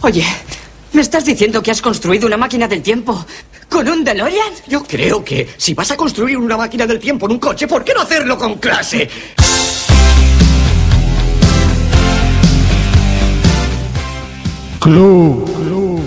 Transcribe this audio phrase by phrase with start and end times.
[0.00, 0.24] Oye,
[0.92, 3.26] ¿me estás diciendo que has construido una máquina del tiempo
[3.68, 4.52] con un DeLorean?
[4.68, 7.84] Yo creo que si vas a construir una máquina del tiempo en un coche, ¿por
[7.84, 9.08] qué no hacerlo con clase?
[14.78, 16.00] Club, Club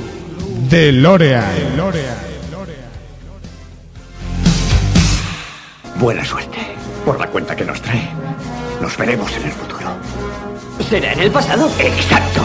[0.70, 1.52] de Lorea.
[6.00, 6.58] Buena suerte
[7.06, 8.10] por la cuenta que nos trae.
[8.82, 9.98] Nos veremos en el futuro.
[10.90, 11.70] ¿Será en el pasado?
[11.78, 12.42] Exacto.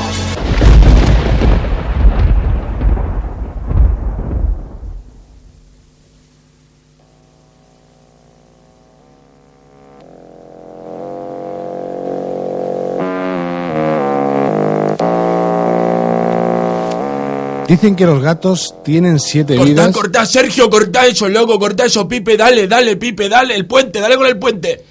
[17.69, 19.93] Dicen que los gatos tienen siete Cortá, vidas.
[19.93, 24.17] cortá, Sergio, cortá eso, loco, cortá eso, Pipe, dale, dale, Pipe, dale, el puente, dale
[24.17, 24.85] con el puente.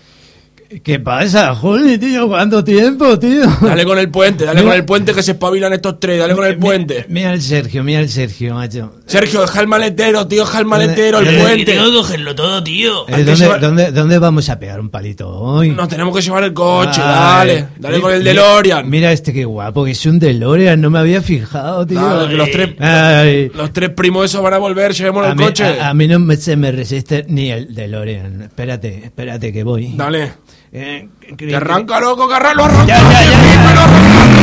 [0.83, 2.27] ¿Qué pasa, Juli, tío?
[2.27, 3.43] ¿Cuánto tiempo, tío?
[3.61, 6.33] Dale con el puente, dale Mira- con el puente que se espabilan estos tres, dale
[6.35, 7.05] con el puente.
[7.07, 8.91] Mira el Sergio, mira el Sergio, macho.
[9.05, 11.65] Sergio, deja el maletero, tío, deja el maletero, el ¿Dónde- puente.
[11.71, 13.07] Tengo que cogerlo todo, tío.
[13.07, 15.69] Eh, ¿dónde, llevar- dónde- dónde vamos a pegar un palito hoy?
[15.69, 18.89] Nos tenemos que llevar el coche, Ay, dale, dale mi- con el DeLorean.
[18.89, 22.01] Mira este qué guapo, que es un DeLorean, no me había fijado, tío.
[22.01, 23.51] Dale, que los tres, Ay.
[23.53, 25.63] los tres primos esos van a volver, llevémonos el mí, coche.
[25.63, 28.41] a- a mí no me, se me resiste ni el DeLorean.
[28.41, 29.93] Espérate, espérate que voy.
[29.95, 30.31] Dale.
[30.77, 32.85] Eh, Que arranca, loco, que arranca, lo arranca.
[32.87, 34.34] Ya, ya, ya,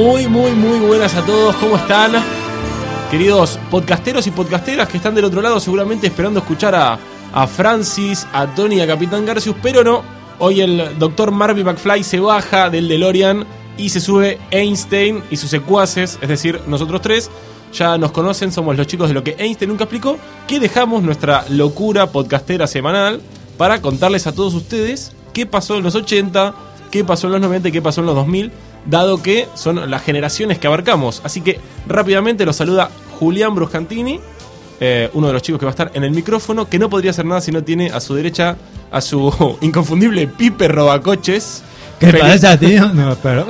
[0.00, 2.12] Muy, muy, muy buenas a todos, ¿cómo están?
[3.10, 6.98] Queridos podcasteros y podcasteras que están del otro lado seguramente esperando escuchar a,
[7.34, 10.02] a Francis, a Tony a Capitán Garcius, pero no.
[10.38, 13.44] Hoy el doctor Marvin McFly se baja del DeLorean
[13.76, 17.30] y se sube Einstein y sus secuaces, es decir, nosotros tres.
[17.74, 21.44] Ya nos conocen, somos los chicos de lo que Einstein nunca explicó, que dejamos nuestra
[21.50, 23.20] locura podcastera semanal
[23.58, 26.54] para contarles a todos ustedes qué pasó en los 80,
[26.90, 28.50] qué pasó en los 90 y qué pasó en los 2000,
[28.86, 31.20] dado que son las generaciones que abarcamos.
[31.24, 34.20] Así que rápidamente los saluda Julián Bruscantini,
[34.80, 37.10] eh, uno de los chicos que va a estar en el micrófono, que no podría
[37.10, 38.56] hacer nada si no tiene a su derecha
[38.90, 41.62] a su inconfundible Pipe Robacoches.
[41.98, 42.88] ¿Qué pasa, tío?
[42.94, 43.46] No, pero...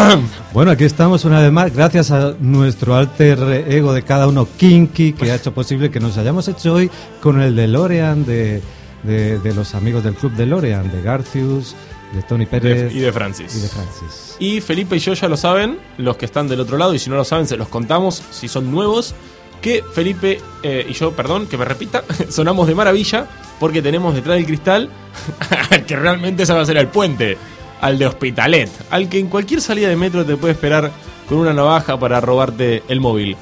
[0.52, 5.12] bueno, aquí estamos una vez más, gracias a nuestro alter ego de cada uno, Kinky,
[5.12, 6.90] que ha hecho posible que nos hayamos hecho hoy
[7.22, 8.60] con el DeLorean de,
[9.04, 11.76] de, de los amigos del club DeLorean, de Garcius,
[12.14, 13.54] de Tony Pérez y de Francis.
[13.56, 14.36] y de Francis.
[14.38, 17.10] Y Felipe y yo ya lo saben, los que están del otro lado, y si
[17.10, 19.14] no lo saben, se los contamos si son nuevos.
[19.60, 23.26] Que Felipe eh, y yo, perdón, que me repita, sonamos de maravilla
[23.58, 24.90] porque tenemos detrás del cristal
[25.86, 27.38] que realmente a ser el puente,
[27.80, 30.90] al de Hospitalet, al que en cualquier salida de metro te puede esperar
[31.28, 33.36] con una navaja para robarte el móvil.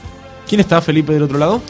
[0.49, 1.61] ¿Quién está, Felipe, del otro lado?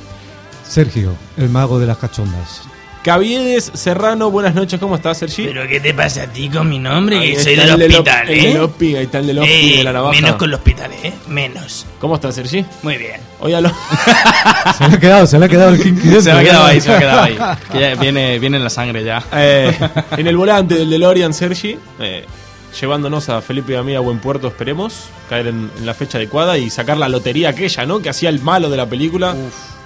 [0.68, 2.62] Sergio, el mago de las cachondas.
[3.02, 5.46] Caviedes Serrano, buenas noches, ¿cómo estás, Sergi?
[5.46, 7.18] ¿Pero qué te pasa a ti con mi nombre?
[7.18, 8.60] Ahí Que soy el del del hospital, op- el del ¿eh?
[8.60, 10.20] Ospi, ahí está el del Ospi Eh, de la navaja.
[10.20, 11.12] Menos con el hospital, ¿eh?
[11.26, 11.86] Menos.
[11.98, 12.64] ¿Cómo estás, Sergi?
[12.84, 13.20] Muy bien.
[13.40, 13.70] Hoy a lo-
[14.78, 16.20] Se le ha quedado, se le ha quedado el Kinky.
[16.20, 17.38] Se me ha quedado ahí, se me ha quedado ahí.
[17.72, 19.20] Que ya viene, viene en la sangre ya.
[19.32, 19.76] Eh,
[20.16, 22.24] en el volante del DeLorean, Sergi, eh,
[22.80, 26.18] llevándonos a Felipe y a mí a buen puerto, esperemos, caer en, en la fecha
[26.18, 28.00] adecuada y sacar la lotería aquella, ¿no?
[28.00, 29.34] Que hacía el malo de la película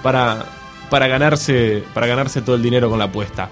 [0.03, 0.45] para,
[0.89, 3.49] para, ganarse, para ganarse todo el dinero con la apuesta.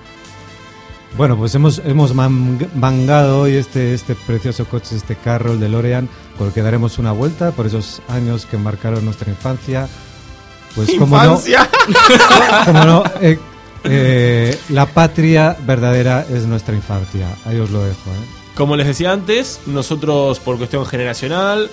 [1.17, 6.09] Bueno, pues hemos, hemos mang- mangado hoy este, este precioso coche, este carro, el DeLorean,
[6.37, 9.87] con el que daremos una vuelta por esos años que marcaron nuestra infancia.
[10.75, 11.41] Pues como no,
[12.73, 13.39] no, eh,
[13.85, 17.27] eh, la patria verdadera es nuestra infancia.
[17.45, 18.09] Ahí os lo dejo.
[18.09, 18.25] ¿eh?
[18.55, 21.69] Como les decía antes, nosotros por cuestión generacional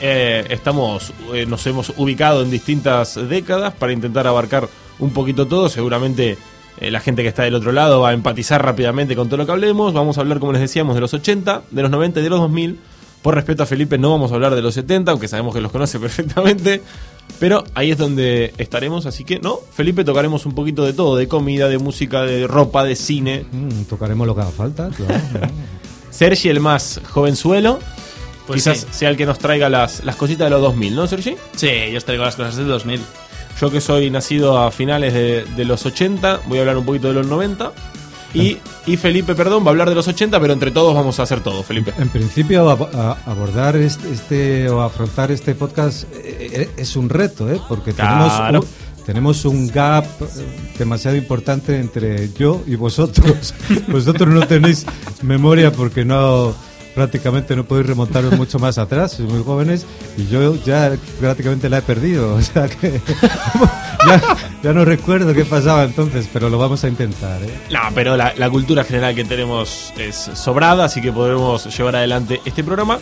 [0.00, 4.68] eh, estamos, eh, nos hemos ubicado en distintas décadas para intentar abarcar
[4.98, 5.68] un poquito todo.
[5.68, 6.36] Seguramente
[6.80, 9.46] eh, la gente que está del otro lado va a empatizar rápidamente con todo lo
[9.46, 9.92] que hablemos.
[9.92, 12.40] Vamos a hablar, como les decíamos, de los 80, de los 90 y de los
[12.40, 12.78] 2000.
[13.22, 15.72] Por respeto a Felipe no vamos a hablar de los 70, aunque sabemos que los
[15.72, 16.82] conoce perfectamente.
[17.40, 21.26] Pero ahí es donde estaremos, así que no, Felipe tocaremos un poquito de todo, de
[21.26, 23.44] comida, de música, de ropa, de cine.
[23.50, 25.14] Mm, tocaremos lo que haga falta, claro.
[26.10, 27.80] Sergi, el más jovenzuelo,
[28.46, 28.86] Pues quizás sí.
[28.92, 31.34] sea el que nos traiga las, las cositas de los 2000, ¿no, Sergi?
[31.56, 33.00] Sí, yo os traigo las cosas del 2000.
[33.60, 37.08] Yo que soy nacido a finales de, de los 80, voy a hablar un poquito
[37.08, 37.72] de los 90.
[38.34, 41.22] Y, y Felipe, perdón, va a hablar de los 80, pero entre todos vamos a
[41.22, 41.94] hacer todo, Felipe.
[41.98, 47.50] En principio, a- abordar este, este o afrontar este podcast eh, eh, es un reto,
[47.50, 47.58] ¿eh?
[47.66, 48.60] porque Claro.
[48.60, 48.64] tenemos,
[48.98, 50.26] un, tenemos un gap eh,
[50.78, 53.54] demasiado importante entre yo y vosotros.
[53.88, 54.84] vosotros no tenéis
[55.22, 56.54] memoria porque no
[56.96, 59.84] prácticamente no podéis remontaros mucho más atrás, sois muy jóvenes
[60.16, 63.02] y yo ya prácticamente la he perdido, o sea que
[64.62, 67.42] ya, no recuerdo qué pasaba entonces, pero lo vamos a intentar.
[67.42, 67.50] ¿eh?
[67.70, 72.40] No, pero la, la cultura general que tenemos es sobrada, así que podremos llevar adelante
[72.46, 72.98] este programa.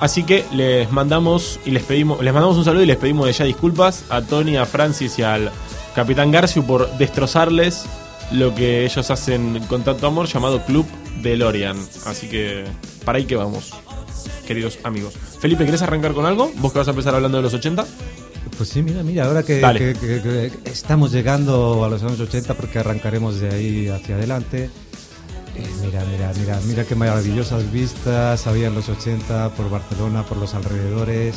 [0.00, 3.32] Así que les mandamos y les pedimos, les mandamos un saludo y les pedimos de
[3.32, 5.50] ya disculpas a Tony, a Francis y al
[5.94, 7.86] Capitán Garciu por destrozarles
[8.32, 10.84] lo que ellos hacen con tanto amor llamado Club
[11.22, 11.78] DeLorean.
[12.04, 12.64] Así que
[13.06, 13.70] para ahí que vamos,
[14.46, 15.14] queridos amigos.
[15.40, 16.52] Felipe, ¿querés arrancar con algo?
[16.56, 17.86] Vos que vas a empezar hablando de los 80.
[18.58, 19.78] Pues sí, mira, mira, ahora que, Dale.
[19.78, 24.70] que- que- que estamos llegando a los años 80 porque arrancaremos de ahí hacia adelante.
[25.54, 30.36] Eh, mira, mira, mira, mira qué maravillosas vistas había en los 80 por Barcelona, por
[30.38, 31.34] los alrededores.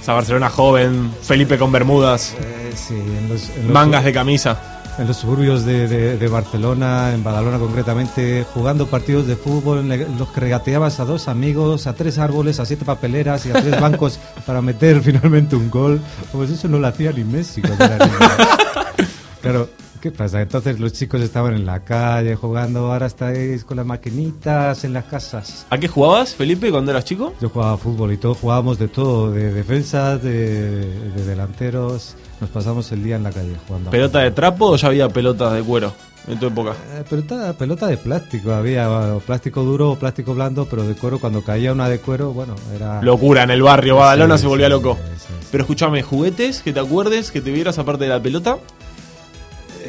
[0.00, 4.77] Esa Barcelona joven, Felipe con bermudas, Eh, sí, en los, en los- mangas de camisa.
[4.98, 10.18] En los suburbios de, de- de Barcelona, en Badalona concretamente, jugando partidos de fútbol en
[10.18, 13.80] los que regateabas a dos amigos, a tres árboles, a siete papeleras y a tres
[13.80, 16.00] bancos para meter finalmente un gol.
[16.32, 18.18] Pues eso no lo hacía ni Messi cuando era niño.
[19.40, 19.68] Claro,
[20.00, 20.42] ¿qué pasa?
[20.42, 25.04] Entonces los chicos estaban en la calle jugando, ahora estáis con las maquinitas en las
[25.04, 25.64] casas.
[25.70, 27.32] ¿A qué jugabas, Felipe, cuando eras chico?
[27.40, 30.80] Yo jugaba fútbol y todos jugábamos de todo, de defensas, de,
[31.12, 32.16] de delanteros.
[32.40, 33.90] Nos pasamos el día en la calle jugando.
[33.90, 35.92] ¿Pelota de trapo o ya había pelotas de cuero
[36.28, 36.72] en tu época?
[36.94, 38.88] Eh, pelota, pelota de plástico, había
[39.26, 43.02] plástico duro o plástico blando, pero de cuero, cuando caía una de cuero, bueno, era...
[43.02, 44.96] Locura en el barrio, Badalona Sí, se volvía sí, loco.
[45.16, 45.32] sí.
[45.50, 48.58] Pero escúchame, juguetes que te acuerdes, que te vieras aparte de la pelota.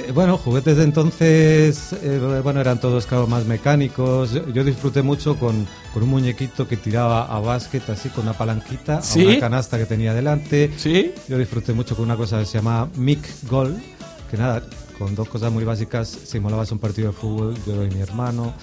[0.10, 4.32] Eh, bueno, juguetes de entonces, eh, bueno, eran todos claro, más mecánicos.
[4.52, 9.04] Yo, disfruté mucho con, con un muñequito que tiraba a básquet, así con una palanquita,
[9.04, 9.24] ¿Sí?
[9.24, 10.72] a una canasta que tenía delante.
[10.78, 11.12] ¿Sí?
[11.28, 13.78] Yo disfruté mucho con una cosa que se llama Mic Gol,
[14.32, 14.64] que nada,
[14.98, 18.56] con dos cosas muy básicas, simulabas un partido de fútbol, yo y mi hermano.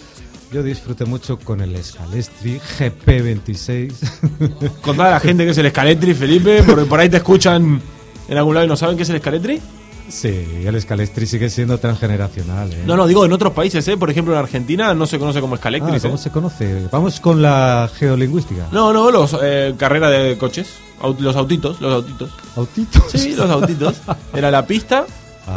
[0.50, 3.92] Yo disfruté mucho con el Scalestri GP26.
[4.82, 7.80] Con toda la gente que es el escaletri, Felipe, porque por ahí te escuchan
[8.28, 9.60] en algún lado y no saben qué es el escaletri.
[10.08, 12.72] Sí, el Scalestri sigue siendo transgeneracional.
[12.72, 12.82] ¿eh?
[12.86, 13.96] No, no, digo en otros países, ¿eh?
[13.96, 16.00] Por ejemplo, en Argentina no se conoce como Ah, escaletri.
[16.00, 16.18] ¿Cómo ¿eh?
[16.18, 16.88] se conoce?
[16.90, 18.68] Vamos con la geolingüística.
[18.72, 20.68] No, no, los eh, carrera de coches.
[21.02, 22.30] Aut- los autitos, los autitos.
[22.56, 23.02] Autitos.
[23.12, 23.96] Sí, los autitos.
[24.34, 25.04] Era la pista.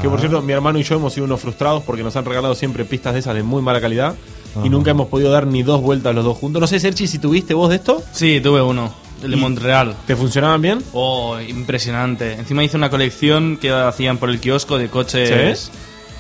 [0.01, 0.21] Que por Ah.
[0.21, 3.13] cierto, mi hermano y yo hemos sido unos frustrados porque nos han regalado siempre pistas
[3.13, 4.15] de esas de muy mala calidad.
[4.55, 4.69] Y Ajá.
[4.69, 6.59] nunca hemos podido dar ni dos vueltas los dos juntos.
[6.59, 8.03] No sé, Sergi, si tuviste vos de esto.
[8.11, 8.93] Sí, tuve uno,
[9.23, 9.37] el de.
[9.37, 9.95] Montreal.
[10.07, 10.79] ¿Te funcionaban bien?
[10.93, 12.33] Oh, impresionante.
[12.33, 15.71] Encima hice una colección que hacían por el kiosco de coches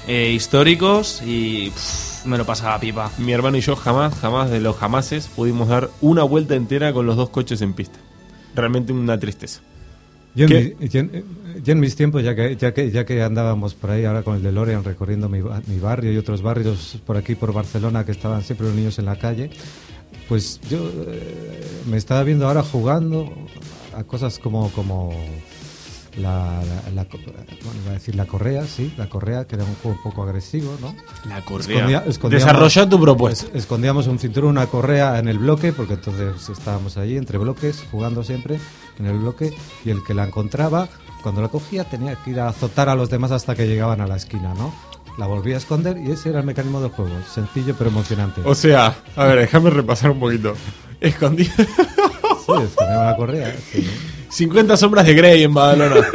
[0.07, 3.11] eh, históricos y pff, me lo pasaba pipa.
[3.17, 7.05] Mi hermano y yo jamás, jamás de los jamases pudimos dar una vuelta entera con
[7.05, 7.99] los dos coches en pista.
[8.55, 9.61] Realmente una tristeza.
[10.35, 10.75] Yo en, ¿Qué?
[10.79, 11.23] mi- yo en-
[11.63, 14.35] yo en mis tiempos, ya que, ya, que, ya que andábamos por ahí ahora con
[14.35, 18.43] el DeLorean recorriendo mi, mi barrio y otros barrios por aquí, por Barcelona, que estaban
[18.43, 19.49] siempre los niños en la calle,
[20.29, 23.33] pues yo eh, me estaba viendo ahora jugando
[23.97, 25.11] a cosas como, como
[26.17, 29.63] la, la- la co- bueno, iba a decir la correa, sí, la correa, que era
[29.63, 30.93] un juego un poco agresivo, ¿no?
[31.27, 31.41] La
[31.79, 33.45] Escondía- escondíamos- Desarrolla tu propuesta.
[33.47, 37.83] Es- escondíamos un cinturón, una correa en el bloque, porque entonces estábamos allí entre bloques,
[37.91, 38.59] jugando siempre
[38.99, 39.53] en el bloque,
[39.85, 40.89] y el que la encontraba,
[41.23, 44.07] cuando la cogía, tenía que ir a azotar a los demás hasta que llegaban a
[44.07, 44.73] la esquina, ¿no?
[45.19, 48.39] La volvía a esconder y ese era el mecanismo del juego, sencillo pero emocionante.
[48.45, 50.53] O sea, a ver, déjame repasar un poquito.
[51.01, 53.55] Escondí Sí, escondíamos la correa.
[53.71, 53.85] sí.
[54.29, 56.07] 50 sombras de Grey en Badalona.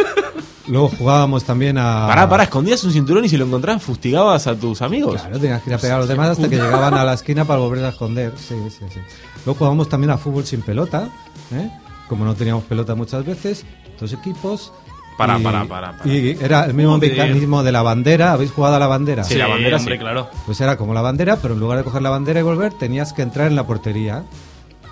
[0.69, 2.07] Luego jugábamos también a...
[2.07, 5.21] Pará, pará, escondías un cinturón y si lo encontrabas fustigabas a tus amigos.
[5.21, 7.45] Claro, tenías que ir a pegar a los demás hasta que llegaban a la esquina
[7.45, 8.33] para volver a esconder.
[8.39, 9.01] Sí, sí, sí.
[9.45, 11.11] Luego jugábamos también a fútbol sin pelota,
[11.53, 11.71] ¿eh?
[12.09, 13.67] como no teníamos pelota muchas veces,
[14.01, 14.73] dos equipos
[15.17, 16.11] Para, y, para, para, para.
[16.13, 18.33] Y era el mismo mecanismo de la bandera.
[18.33, 19.23] ¿Habéis jugado a la bandera?
[19.25, 20.01] Sí, la bandera hombre, sí.
[20.01, 20.29] claro.
[20.47, 23.13] Pues era como la bandera, pero en lugar de coger la bandera y volver, tenías
[23.13, 24.25] que entrar en la portería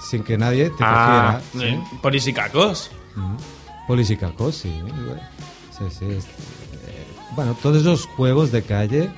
[0.00, 1.68] sin que nadie te Ah, cogiera.
[1.70, 1.74] ¿sí?
[1.74, 2.90] Eh, Polisicacos.
[3.88, 4.72] Polis y cacos, sí.
[5.76, 6.04] Sí, sí.
[6.06, 9.10] es- eh, Bueno, todos esos juegos de calle,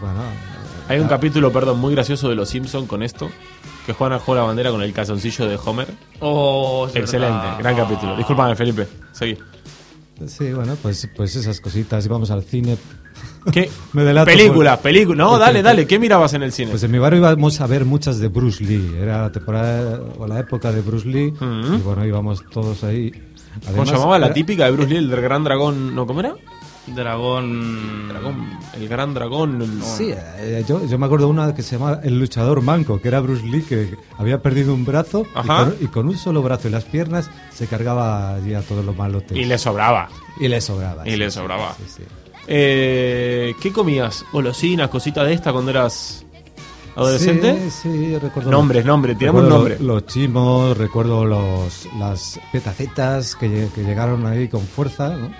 [0.00, 0.20] bueno...
[0.88, 3.30] Hay un capítulo, perdón, muy gracioso de Los Simpson con esto.
[3.86, 5.86] Que juegan al juego de la bandera con el calzoncillo de Homer.
[6.18, 7.58] Oh, Excelente, verdad.
[7.60, 8.16] gran capítulo.
[8.16, 8.88] Disculpame, Felipe.
[9.12, 9.38] Seguí.
[10.26, 12.04] Sí, bueno, pues, pues esas cositas.
[12.06, 12.76] Íbamos al cine.
[13.52, 13.70] ¿Qué?
[13.92, 15.16] Me delato película, por- película.
[15.24, 15.86] No, porque- dale, dale.
[15.86, 16.70] ¿Qué mirabas en el cine?
[16.70, 18.94] Pues en mi barrio íbamos a ver muchas de Bruce Lee.
[19.00, 21.32] Era la temporada o la época de Bruce Lee.
[21.40, 23.10] Y bueno, íbamos todos ahí.
[23.10, 25.94] ¿Cómo Además, se llamaba la era- típica de Bruce Lee, el del gran dragón?
[25.94, 26.06] ¿No?
[26.06, 26.34] ¿Cómo era?
[26.94, 28.08] Dragón.
[28.08, 29.62] Dragón, el gran dragón.
[29.62, 33.00] el- Sí, eh, yo, yo me acuerdo de una que se llamaba El luchador manco,
[33.00, 36.42] que era Bruce Lee, que había perdido un brazo y con, y con un solo
[36.42, 39.36] brazo y las piernas se cargaba allí a todos los malotes.
[39.36, 40.08] Y le sobraba.
[40.38, 41.06] Y le sobraba.
[41.06, 41.74] Y sí, le sobraba.
[41.76, 42.02] sí, sí.
[42.46, 44.24] Eh, ¿Qué comías?
[44.32, 46.24] ¿Golosinas, cositas de esta cuando eras
[47.02, 47.70] adolescente?
[47.70, 48.50] Sí, sí, recuerdo.
[48.50, 49.78] Nombres, un recuerdo nombre.
[49.80, 55.30] Los chimos, recuerdo los, las petacetas que, que llegaron ahí con fuerza, ¿no?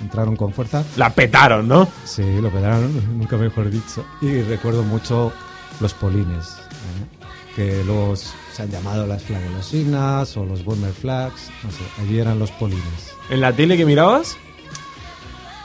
[0.00, 0.84] Entraron con fuerza.
[0.96, 1.88] La petaron, ¿no?
[2.04, 4.04] Sí, lo pegaron, nunca mejor dicho.
[4.20, 5.32] Y recuerdo mucho
[5.80, 7.54] los polines, ¿eh?
[7.54, 12.38] que los se han llamado las flagolosinas o los Bomber Flags, no sé, allí eran
[12.38, 13.12] los polines.
[13.30, 14.36] ¿En la tele que mirabas?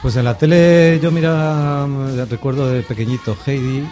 [0.02, 1.86] Pues en la tele yo mira,
[2.28, 3.88] recuerdo de pequeñito Heidi,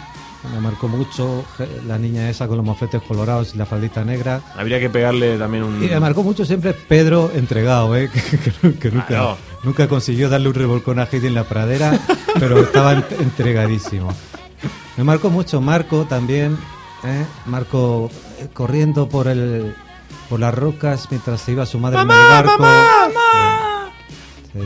[0.51, 4.41] me marcó mucho, He- la niña esa con los mofletes colorados y la faldita negra.
[4.57, 5.83] Habría que pegarle también un.
[5.83, 8.09] Y me marcó mucho siempre Pedro entregado, ¿eh?
[8.11, 8.21] que,
[8.61, 11.97] que- que nunca, nunca consiguió darle un revolcón a Heidi en la pradera,
[12.39, 14.09] pero estaba ent- entregadísimo.
[14.97, 16.57] Me marcó mucho Marco también,
[17.03, 17.25] ¿eh?
[17.45, 18.09] Marco
[18.39, 19.75] eh, corriendo por el
[20.29, 22.63] por las rocas mientras se iba su madre en el barco.
[22.63, 23.72] Sí,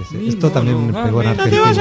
[0.09, 0.27] sí.
[0.27, 1.71] Esto también me pegó en Argentina.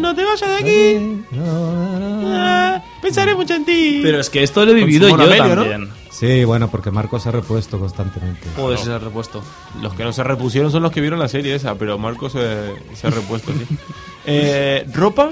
[0.00, 1.24] No te vayas de aquí.
[1.32, 4.00] No, Pensaré mucho en ti.
[4.02, 5.62] Pero es que esto lo he vivido yo monomelio, ¿no?
[5.62, 5.90] también.
[6.10, 8.46] Sí, bueno, porque Marco se ha repuesto constantemente.
[8.56, 9.42] Joder, se ha repuesto.
[9.80, 12.74] Los que no se repusieron son los que vieron la serie esa, pero Marco se,
[12.94, 13.76] se ha repuesto, sí.
[14.26, 15.30] Eh, ¿Ropa?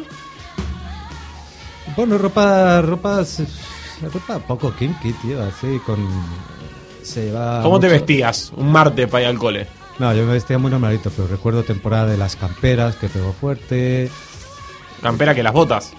[1.95, 3.47] Bueno, ropa, ropa, se-
[4.13, 5.99] ropa poco kinky, tío, así con...
[7.03, 9.67] Se lleva ¿Cómo te vestías un martes para ir al cole?
[9.99, 14.11] No, yo me vestía muy normalito, pero recuerdo temporada de las camperas que pegó fuerte,
[15.03, 15.93] Campera que las botas.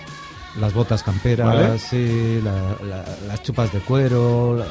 [0.59, 1.79] las botas camperas, Vale.
[1.79, 4.65] sí, la- la- las chupas de cuero, la-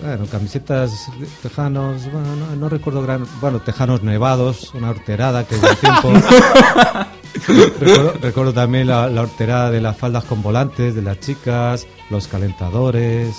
[0.00, 1.08] bueno, camisetas
[1.42, 6.12] tejanos, bueno, no, no recuerdo gran, bueno, tejanos nevados, una horterada que hubo tiempo.
[7.80, 12.28] recuerdo, recuerdo también la, la horterada de las faldas con volantes de las chicas, los
[12.28, 13.34] calentadores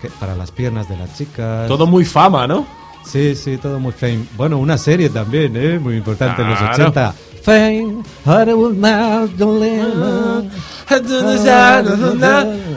[0.00, 1.68] que- para las piernas de las chicas.
[1.68, 2.66] Todo muy fama, ¿no?
[3.06, 4.24] Sí, sí, todo muy fame.
[4.36, 5.78] Bueno, una serie también, ¿eh?
[5.78, 6.74] Muy importante en los Claro.
[6.74, 7.14] 80.
[7.42, 10.50] Fame, Hollywood Now, Don't Live.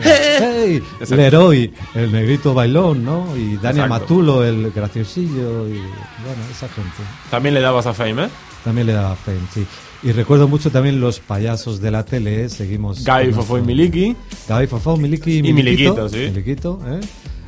[0.02, 3.36] Hey, Leroy, el negrito bailón, ¿no?
[3.36, 3.88] Y Dani Exacto.
[3.90, 5.68] Matulo, el graciosillo.
[5.68, 6.90] Y bueno, esa gente.
[7.32, 8.30] También le dabas a Fame, ¿eh?
[8.64, 9.66] También le daba fame, sí.
[10.04, 12.50] Y recuerdo mucho también los payasos de la tele, ¿eh?
[12.50, 13.04] Seguimos.
[13.06, 14.16] Gaby, Fofo y Miliki.
[14.50, 15.94] Gaby, Fofo, Miliki y Y Miliquito.
[15.96, 16.18] Miliquito, sí.
[16.34, 17.00] Miliquito, ¿eh?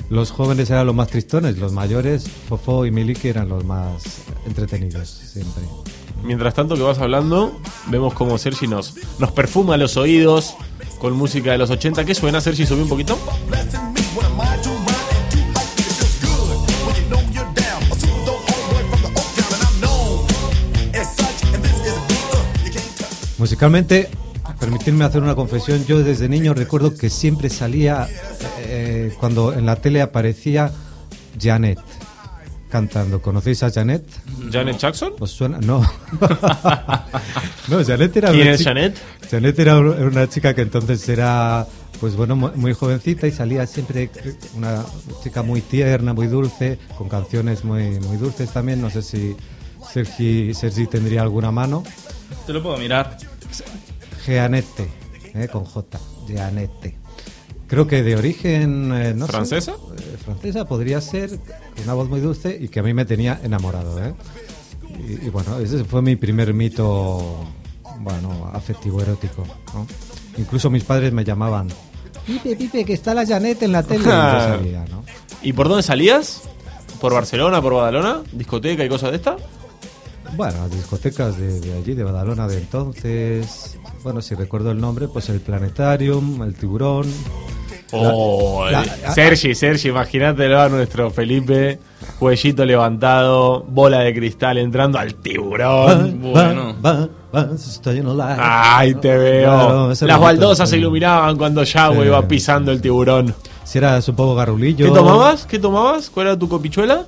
[0.09, 5.07] Los jóvenes eran los más tristones, los mayores, Fofo y Miliki eran los más entretenidos,
[5.07, 5.63] siempre.
[6.23, 10.55] Mientras tanto que vas hablando, vemos como Sergi nos, nos perfuma los oídos
[10.99, 12.05] con música de los 80.
[12.05, 12.65] ¿Qué suena, Sergi?
[12.65, 13.17] Subí un poquito.
[23.37, 24.09] Musicalmente,
[24.59, 28.07] permitirme hacer una confesión, yo desde niño recuerdo que siempre salía,
[28.59, 30.71] eh, cuando en la tele aparecía
[31.39, 31.79] Janet
[32.69, 33.21] cantando.
[33.21, 34.03] ¿Conocéis a Janet?
[34.51, 35.13] ¿Janet Jackson?
[35.19, 35.57] ¿Os suena?
[35.59, 35.81] No.
[37.67, 38.97] no, Janet era ¿Quién una es chica- Janet?
[39.31, 41.65] Janet era un- era una chica que entonces era,
[41.99, 44.11] pues bueno, mu- muy jovencita y salía siempre
[44.55, 44.83] una
[45.23, 48.81] chica muy tierna, muy dulce, con canciones muy, muy dulces también.
[48.81, 49.35] No sé si
[49.91, 51.83] Sergi, Sergi tendría alguna mano.
[52.45, 53.17] Te lo puedo mirar.
[54.25, 54.87] Jeanette,
[55.33, 56.95] eh, con J, Jeanette.
[57.67, 58.91] Creo que de origen...
[58.93, 59.73] eh, no ¿Francesa?
[59.73, 61.37] eh, francesa podría ser,
[61.83, 64.03] una voz muy dulce y que a mí me tenía enamorado.
[64.03, 64.13] ¿eh?
[65.07, 67.45] Y, y bueno, ese fue mi primer mito,
[67.99, 69.43] bueno, afectivo erótico.
[69.73, 69.85] ¿no?
[70.37, 71.67] Incluso mis padres me llamaban,
[72.25, 74.03] Pipe, Pipe, que está la Janet en la tele.
[74.03, 75.03] Salía, ¿no?
[75.41, 76.41] ¿Y por dónde salías?
[77.01, 78.21] ¿Por Barcelona, por Badalona?
[78.31, 79.37] ¿Discoteca y cosas de esta?
[80.35, 83.78] Bueno, discotecas de, de allí, de Badalona de entonces.
[84.03, 87.05] Bueno, si recuerdo el nombre, pues el Planetarium, el Tiburón.
[87.91, 91.79] Oh, la- Sergi, Sergi, imagínatelo a nuestro Felipe,
[92.19, 96.19] cuellito levantado, bola de cristal entrando al tiburón.
[96.21, 96.75] Bueno.
[96.85, 99.49] Va, va, estoy en la- Ay, te veo.
[99.49, 102.05] Claro, Las baldosas se iluminaban cuando Yahweh Sí.
[102.07, 103.33] iba pisando el tiburón.
[103.63, 104.85] Si eras un poco garrulillo.
[104.85, 105.45] ¿Qué tomabas?
[105.47, 106.09] ¿Qué tomabas?
[106.11, 107.05] ¿Cuál era tu copichuela?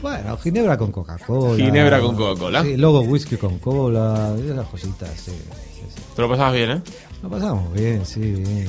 [0.00, 1.56] Bueno, ginebra con Coca-Cola.
[1.56, 2.62] Ginebra con Coca-Cola.
[2.62, 5.30] Sí, luego whisky con cola, esas cositas, sí.
[5.32, 6.02] sí, sí.
[6.14, 6.82] Te lo pasabas bien, ¿eh?
[7.22, 8.20] Lo pasamos bien, sí.
[8.20, 8.68] bien.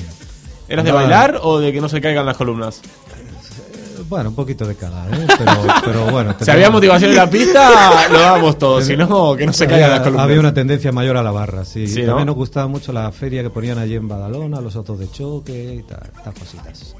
[0.68, 2.80] ¿Eras de bailar o de que no se caigan las columnas?
[2.84, 5.26] eh, Bueno, un poquito de cada, ¿eh?
[5.38, 5.52] Pero,
[5.84, 6.34] pero bueno.
[6.40, 8.80] Si había motivación en la pista, lo dábamos todo.
[8.82, 10.24] Si no, que no se caigan las columnas.
[10.24, 11.86] había una tendencia mayor a la barra, sí.
[11.86, 12.08] Sí, Y ¿no?
[12.08, 15.74] También nos gustaba mucho la feria que ponían allí en Badalona, los autos de choque
[15.80, 16.94] y tal, estas cositas.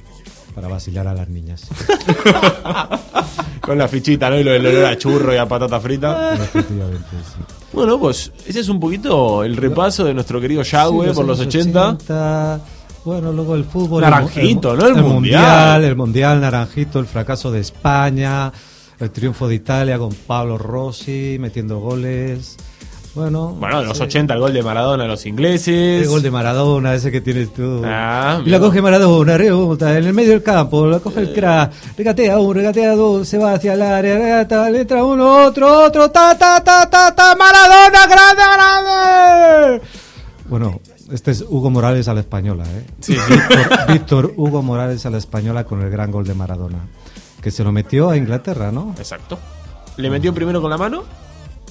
[0.55, 1.63] Para vacilar a las niñas.
[3.61, 4.39] Con la fichita, ¿no?
[4.39, 6.35] Y lo del olor a churro y a patata frita.
[6.35, 7.41] Efectivamente, sí.
[7.73, 11.39] Bueno, pues ese es un poquito el repaso de nuestro querido Yahweh Sí, por los
[11.41, 11.89] años 80.
[11.91, 12.61] 80,
[13.05, 14.01] Bueno, luego el fútbol.
[14.03, 14.87] Naranjito, el, ¿no?
[14.87, 15.13] El Mundial.
[15.13, 15.85] mundial.
[15.85, 18.51] El mundial, Naranjito, el fracaso de España,
[18.99, 22.57] el triunfo de Italia con Pablo Rossi metiendo goles.
[23.19, 24.05] Bueno, Bueno, de los sí.
[24.05, 26.03] 80 el gol de Maradona a los ingleses.
[26.05, 27.83] El gol de Maradona, ese que tienes tú.
[27.85, 31.73] Ah, y la coge Maradona, rebota en el medio del campo, la coge el crack,
[31.97, 36.09] regatea uno, regatea dos, se va hacia el área, regata, le entra uno, otro, otro,
[36.13, 39.83] ta, ta, ta, ta, ta, Maradona, grande, grande.
[40.49, 42.85] Bueno, este es Hugo Morales a la española, ¿eh?
[43.01, 43.21] Sí, sí.
[43.35, 46.79] Víctor, Víctor Hugo Morales a la española con el gran gol de Maradona.
[47.43, 48.95] Que se lo metió a Inglaterra, ¿no?
[48.97, 49.39] Exacto.
[49.97, 51.03] Le metió primero con la mano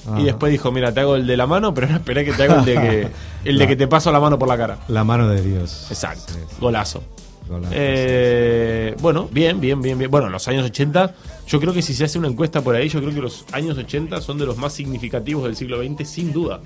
[0.07, 0.19] Ah.
[0.19, 2.43] y después dijo, mira, te hago el de la mano, pero no esperé que te
[2.43, 3.07] haga el de que,
[3.49, 4.77] el de que te paso la mano por la cara.
[4.87, 5.87] La mano de Dios.
[5.89, 6.23] Exacto.
[6.33, 6.55] Sí, sí.
[6.59, 7.03] Golazo.
[7.49, 10.09] Golazo, Eh, bueno, bien, bien, bien, bien.
[10.11, 11.13] Bueno, los años 80,
[11.47, 13.77] yo creo que si se hace una encuesta por ahí, yo creo que los años
[13.77, 16.59] 80 son de los más significativos del siglo XX, sin duda.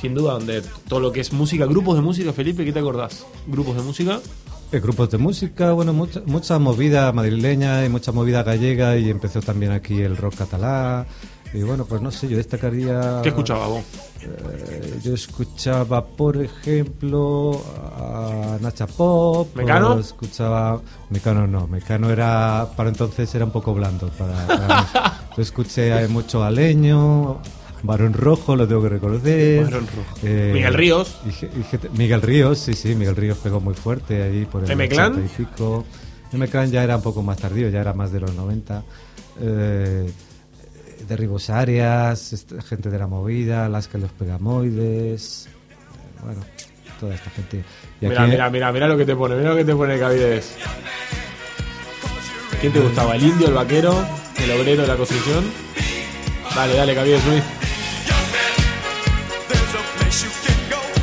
[0.00, 3.26] Sin duda, donde todo lo que es música, grupos de música, Felipe, ¿qué te acordás?
[3.46, 4.20] Grupos de música.
[4.70, 9.40] Eh, grupos de música, bueno, mucha, mucha movida madrileña y mucha movida gallega y empezó
[9.40, 11.06] también aquí el rock catalán.
[11.54, 13.20] Y bueno, pues no sé, yo destacaría...
[13.22, 13.82] ¿Qué escuchaba vos?
[14.20, 17.62] Eh, yo escuchaba, por ejemplo,
[17.96, 19.48] a Nacha Pop.
[19.56, 19.98] ¿Mecano?
[19.98, 20.80] Escuchaba...
[21.10, 22.68] Mecano no, Mecano era...
[22.76, 24.08] Para entonces era un poco blando.
[24.10, 25.20] Para.
[25.36, 27.38] Yo escuché a- mucho a Leño,
[27.82, 29.64] Barón Rojo, lo tengo que reconocer.
[29.64, 30.18] Barón Rojo.
[30.24, 31.16] Eh, Miguel Ríos.
[31.24, 31.64] y y
[31.96, 35.12] Miguel Ríos, sí, sí, Miguel Ríos pegó muy fuerte ahí por el ¿M-Clan?
[35.12, 35.84] 80 y pico.
[36.32, 38.82] M-Clan ya era un poco más tardío, ya era más de los 90.
[39.40, 40.10] Eh,
[41.06, 45.46] Derribos Arias, este- gente de la movida, Las que los Pegamoides.
[45.46, 45.50] eh,
[46.24, 46.40] bueno,
[47.00, 47.62] toda esta gente.
[48.00, 49.98] Y Mira, aquí- mira, mira, mira lo que te pone, mira lo que te pone
[49.98, 50.54] Cavides.
[52.60, 53.14] ¿Quién te gustaba?
[53.14, 54.04] ¿El indio, el vaquero,
[54.36, 55.44] el obrero de la construcción?
[56.54, 57.40] Dale, dale, Cavides, subí.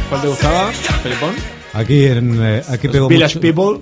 [0.09, 0.71] ¿Cuál te gustaba?
[0.71, 1.35] ¿Felipón?
[1.73, 3.81] Aquí, en, eh, aquí Los pegó Village mucho- People.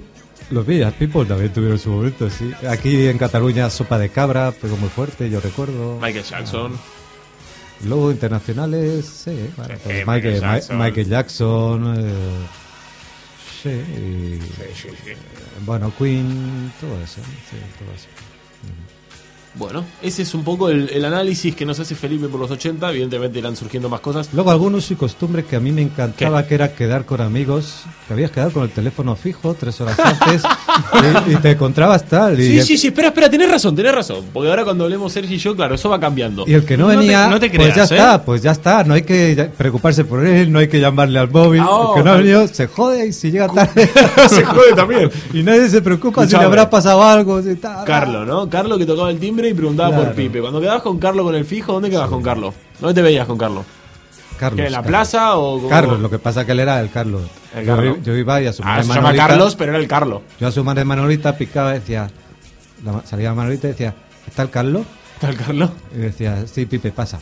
[0.54, 2.52] Los Village People también tuvieron su momento, sí.
[2.70, 6.00] Aquí en Cataluña, Sopa de Cabra pegó muy fuerte, yo recuerdo.
[6.00, 6.80] Michael Jackson.
[7.86, 10.78] Luego internacionales, sí, bueno, pues Eh, Michael, Michael Ma- Jackson.
[10.78, 12.14] Michael Jackson, eh,
[13.64, 14.40] sí, y,
[15.10, 15.18] eh,
[15.66, 18.08] bueno, Queen, todo eso, sí, todo eso.
[19.56, 22.90] Bueno, ese es un poco el, el análisis que nos hace Felipe por los 80.
[22.90, 24.30] Evidentemente irán surgiendo más cosas.
[24.34, 28.14] Luego algunos y costumbres que a mí me encantaba, que era quedar con amigos, que
[28.14, 30.42] habías quedado con el teléfono fijo tres horas antes
[31.28, 32.40] y, y te encontrabas tal.
[32.40, 34.26] Y, Sí, el, sí, sí, espera, espera, tenés razón, tenés razón.
[34.34, 36.46] Porque ahora cuando hablemos Sergi y yo, claro, eso va cambiando.
[36.48, 37.96] y el que no, No te- venía, no te pues ya creas, ¿eh?
[37.96, 41.30] está, pues ya está, no hay que preocuparse por él, no hay que llamarle al
[41.30, 43.88] móvil, Ah, el que no ha venido se jode y si llega tarde
[44.30, 45.12] Se jode también.
[45.34, 47.40] y nadie se preocupa si le habrá pasado algo.
[47.44, 47.56] si.
[47.86, 48.50] Carlos, ¿no?
[48.50, 50.14] Carlos que tocaba el timbre y preguntaba por.
[50.14, 50.42] Pipe.
[50.42, 52.54] Cuando quedabas con Carlos con el fijo, ¿dónde quedabas con Carlos?
[52.80, 53.66] ¿Dónde te veías con Carlos?
[54.40, 54.58] Carlos.
[54.60, 54.90] ¿Que en la Carlos.
[54.90, 55.70] plaza o cómo?
[55.70, 57.22] Carlos, lo que pasa que él era el Carlos.
[57.56, 57.98] El Yo, Carlos.
[58.04, 60.22] yo iba y a su Ah, madre se llama Carlos, pero era el Carlos.
[60.40, 62.10] Yo a su madre Manolita picaba y decía,
[62.84, 63.94] la salía Manolita y decía,
[64.28, 64.86] ¿está el Carlos?
[65.16, 65.70] ¿Está el Carlos?
[65.96, 67.20] Y decía, sí, Pipe, pasa.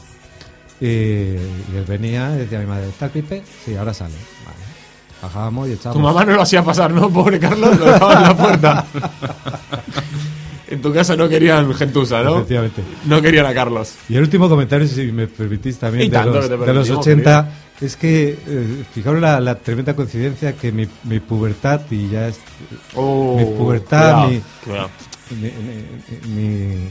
[0.79, 1.37] Y, y
[1.75, 3.43] él venía y decía a mi madre, ¿está el Pipe?
[3.65, 4.13] Sí, ahora sale.
[4.45, 4.57] Vale.
[5.21, 5.97] Bajábamos y echábamos.
[6.01, 7.07] Tu mamá no lo hacía pasar, ¿no?
[7.11, 8.85] Pobre Carlos, lo dejaba en la puerta.
[10.71, 12.37] en tu casa no querían gentuza, ¿no?
[12.37, 12.81] Efectivamente.
[13.05, 13.93] No querían a Carlos.
[14.09, 17.49] Y el último comentario, si me permitís también, de los, de los permitimos, 80,
[17.81, 22.39] es que, eh, fijaros la, la tremenda coincidencia que mi, mi pubertad y ya es,
[22.95, 24.89] Oh, mi pubertad, cuidado, mi, cuidado.
[26.35, 26.89] mi, eh,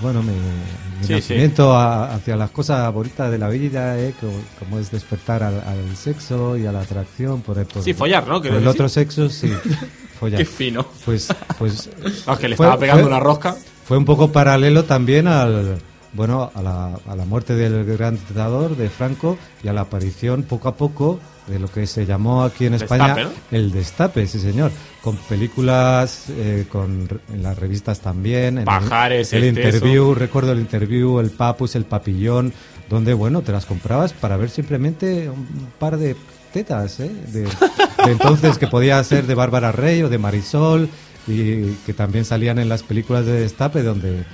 [0.00, 4.32] bueno, mi, mi Sí, nacimiento a- hacia las cosas bonitas de la vida, eh, como,
[4.58, 8.26] como es despertar al, al sexo y a la atracción por el, por, Sí, follar,
[8.26, 8.34] ¿no?
[8.34, 9.52] por ¿Querés el otro sexo, sí,
[10.20, 10.38] follar.
[10.38, 10.86] Qué fino.
[11.04, 11.28] Pues,
[11.58, 11.90] pues
[12.26, 13.56] Ah, que le fue- estaba pegando fue- una rosca.
[13.84, 15.78] fue un poco paralelo también al
[16.12, 20.42] bueno a la, a la muerte del gran dictador de Franco y a la aparición
[20.42, 23.30] poco a poco de lo que se llamó aquí en España Destape, ¿no?
[23.58, 24.70] el Destape, sí señor,
[25.02, 30.52] con películas, eh, con en las revistas también, en Pajares, el, el este, interview, recuerdo
[30.52, 32.52] el interview, el Papus, el Papillón,
[32.88, 35.46] donde bueno, te las comprabas para ver simplemente un
[35.78, 36.14] par de
[36.52, 37.10] tetas, ¿eh?
[37.28, 40.88] de, de entonces que podía ser de Bárbara Rey o de Marisol
[41.26, 44.24] y que también salían en las películas de Destape donde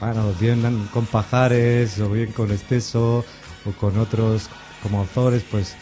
[0.00, 3.24] bueno, bien con Pajares o bien con Esteso
[3.64, 4.48] o con otros
[4.82, 5.74] como autores, pues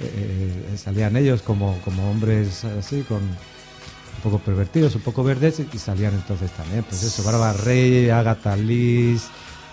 [0.00, 5.78] eh, salían ellos como, como hombres así, con un poco pervertidos, un poco verdes, y
[5.78, 9.28] salían entonces también, pues eso, Bárbara Rey, Agatha Liz,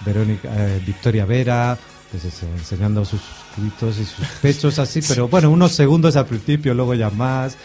[0.05, 1.77] Verónica, eh, Victoria Vera,
[2.09, 3.21] pues eso, enseñando sus
[3.57, 7.57] y sus pechos así, pero bueno, unos segundos al principio, luego ya más.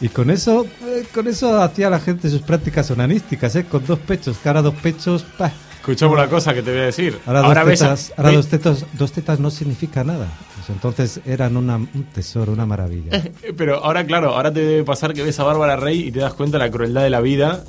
[0.00, 3.64] Y con eso, eh, con eso hacía la gente sus prácticas onanísticas, ¿eh?
[3.64, 5.52] Con dos pechos, ahora dos pechos, pa.
[5.76, 7.20] Escuchame una cosa que te voy a decir.
[7.26, 10.26] Ahora, dos, ves a- tetas, ahora dos, tetas, dos tetas no significa nada.
[10.56, 13.16] Pues entonces eran una- un tesoro, una maravilla.
[13.18, 16.18] Eh, Pero ahora, claro, ahora te debe pasar que ves a Bárbara Rey y te
[16.18, 17.62] das cuenta de la crueldad de la vida.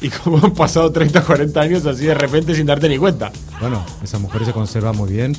[0.00, 3.32] Y como han pasado 30, 40 años así de repente sin darte ni cuenta.
[3.60, 5.36] Bueno, esa mujer se conserva muy bien,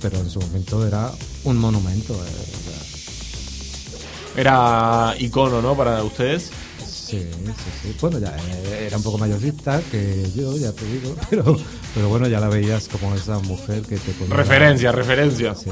[0.00, 1.10] pero en su momento era
[1.44, 2.14] un monumento.
[2.14, 5.76] eh, o sea, Era icono, ¿no?
[5.76, 6.50] Para ustedes.
[6.86, 7.96] sí, sí, sí.
[8.00, 11.56] Bueno, ya eh, era un poco mayorcita que yo, ya te digo, pero,
[11.94, 14.34] pero bueno, ya la veías como esa mujer que te ponía...
[14.36, 15.54] Referencia, referencia.
[15.54, 15.70] Sí,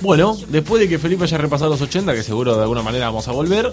[0.00, 3.28] Bueno, después de que Felipe haya repasado los 80, que seguro de alguna manera vamos
[3.28, 3.70] a volver,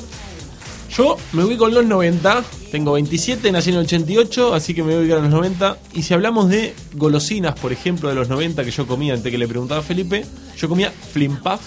[0.95, 4.87] yo me ubico en los 90, tengo 27, nací en el 88, así que me
[4.93, 5.77] voy a ubicar en los 90.
[5.93, 9.37] Y si hablamos de golosinas, por ejemplo, de los 90 que yo comía antes que
[9.37, 10.25] le preguntaba a Felipe,
[10.57, 11.59] yo comía Flimpuff.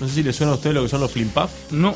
[0.00, 1.50] No sé si le suena a usted lo que son los Flimpuff.
[1.72, 1.94] No.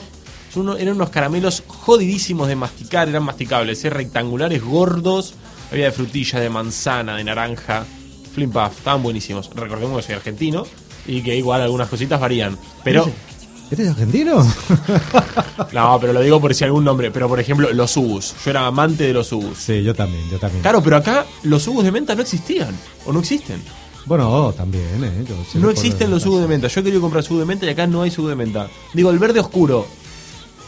[0.53, 3.91] Son uno- eran unos caramelos jodidísimos de masticar, eran masticables, ¿eh?
[3.91, 5.35] rectangulares, gordos.
[5.71, 7.87] Había de frutilla, de manzana, de naranja.
[8.35, 9.51] Flimpuff, estaban buenísimos.
[9.55, 10.67] Recordemos que soy argentino
[11.07, 12.59] y que igual algunas cositas varían.
[12.85, 13.11] Pero,
[13.73, 14.47] ¿Eres argentino?
[15.73, 17.11] no, pero lo digo por si algún nombre.
[17.11, 18.35] Pero por ejemplo, los ubus.
[18.45, 19.57] Yo era amante de los ubus.
[19.57, 20.61] sí, yo también, yo también.
[20.61, 22.77] Claro, pero acá los ubus de menta no existían.
[23.07, 23.63] O no existen.
[24.05, 25.25] Bueno, oh, también, ¿eh?
[25.27, 26.69] Yo No existen los ubus de menta.
[26.69, 28.69] Yo he querido comprar sugo de menta y acá no hay sugo de menta.
[28.93, 29.87] Digo, el verde oscuro.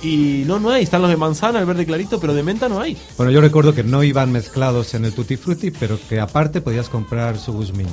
[0.03, 0.85] Y no, no hay.
[0.85, 2.97] Están los de manzana, el verde clarito, pero de menta no hay.
[3.19, 6.89] Bueno, yo recuerdo que no iban mezclados en el Tutti Frutti, pero que aparte podías
[6.89, 7.89] comprar su Guzmín.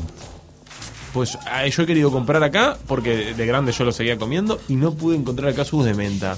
[1.13, 4.76] Pues ah, yo he querido comprar acá porque de grande yo lo seguía comiendo y
[4.76, 6.38] no pude encontrar acá sus de menta.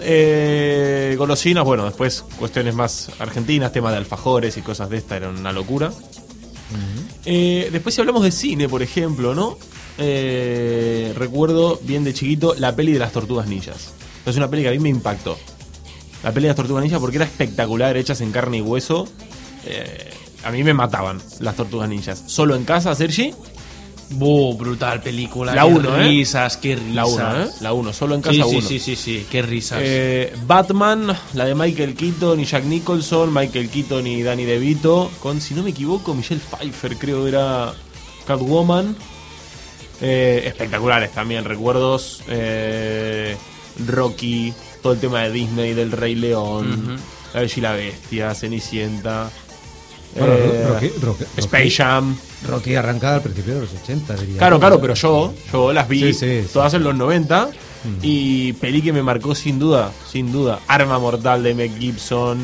[0.00, 5.36] Eh, golosinas, bueno, después cuestiones más argentinas, tema de alfajores y cosas de esta, eran
[5.38, 5.92] una locura.
[7.24, 9.58] Eh, después si hablamos de cine, por ejemplo, ¿no?
[9.98, 13.92] Eh, recuerdo bien de chiquito la peli de las tortugas ninjas.
[14.24, 15.36] Es una peli que a mí me impactó.
[16.22, 19.08] La peli de las tortugas ninjas porque era espectacular, hechas en carne y hueso.
[19.66, 20.10] Eh,
[20.44, 22.22] a mí me mataban las tortugas ninjas.
[22.26, 23.34] Solo en casa, Sergi.
[24.10, 25.54] Buh, brutal película.
[25.54, 26.02] La qué uno, ¿eh?
[26.08, 26.94] risas, qué risas.
[26.94, 27.48] La 1, ¿eh?
[27.60, 28.50] La 1, solo en casa Sí, 1.
[28.50, 29.78] sí, sí, sí, sí, qué risas.
[29.82, 35.40] Eh, Batman, la de Michael Keaton y Jack Nicholson, Michael Keaton y Danny DeVito, con,
[35.40, 37.72] si no me equivoco, Michelle Pfeiffer creo era
[38.26, 38.96] Catwoman.
[40.00, 42.22] Eh, espectaculares también, recuerdos.
[42.28, 43.36] eh,
[43.86, 46.98] Rocky, todo el tema de Disney, del Rey León,
[47.32, 49.30] La Bella y la Bestia, Cenicienta.
[50.16, 52.16] Bueno, eh, Rocky- Rocky- Space Rocky- Jam.
[52.48, 54.38] Rocky arrancada al principio de los 80, diría.
[54.38, 56.48] Claro, claro, pero yo, yo las vi Sí, sí, sí.
[56.52, 57.50] todas en los 90
[58.02, 60.58] y peli que me marcó sin duda, sin duda.
[60.68, 62.38] Arma Mortal de Mel Gibson.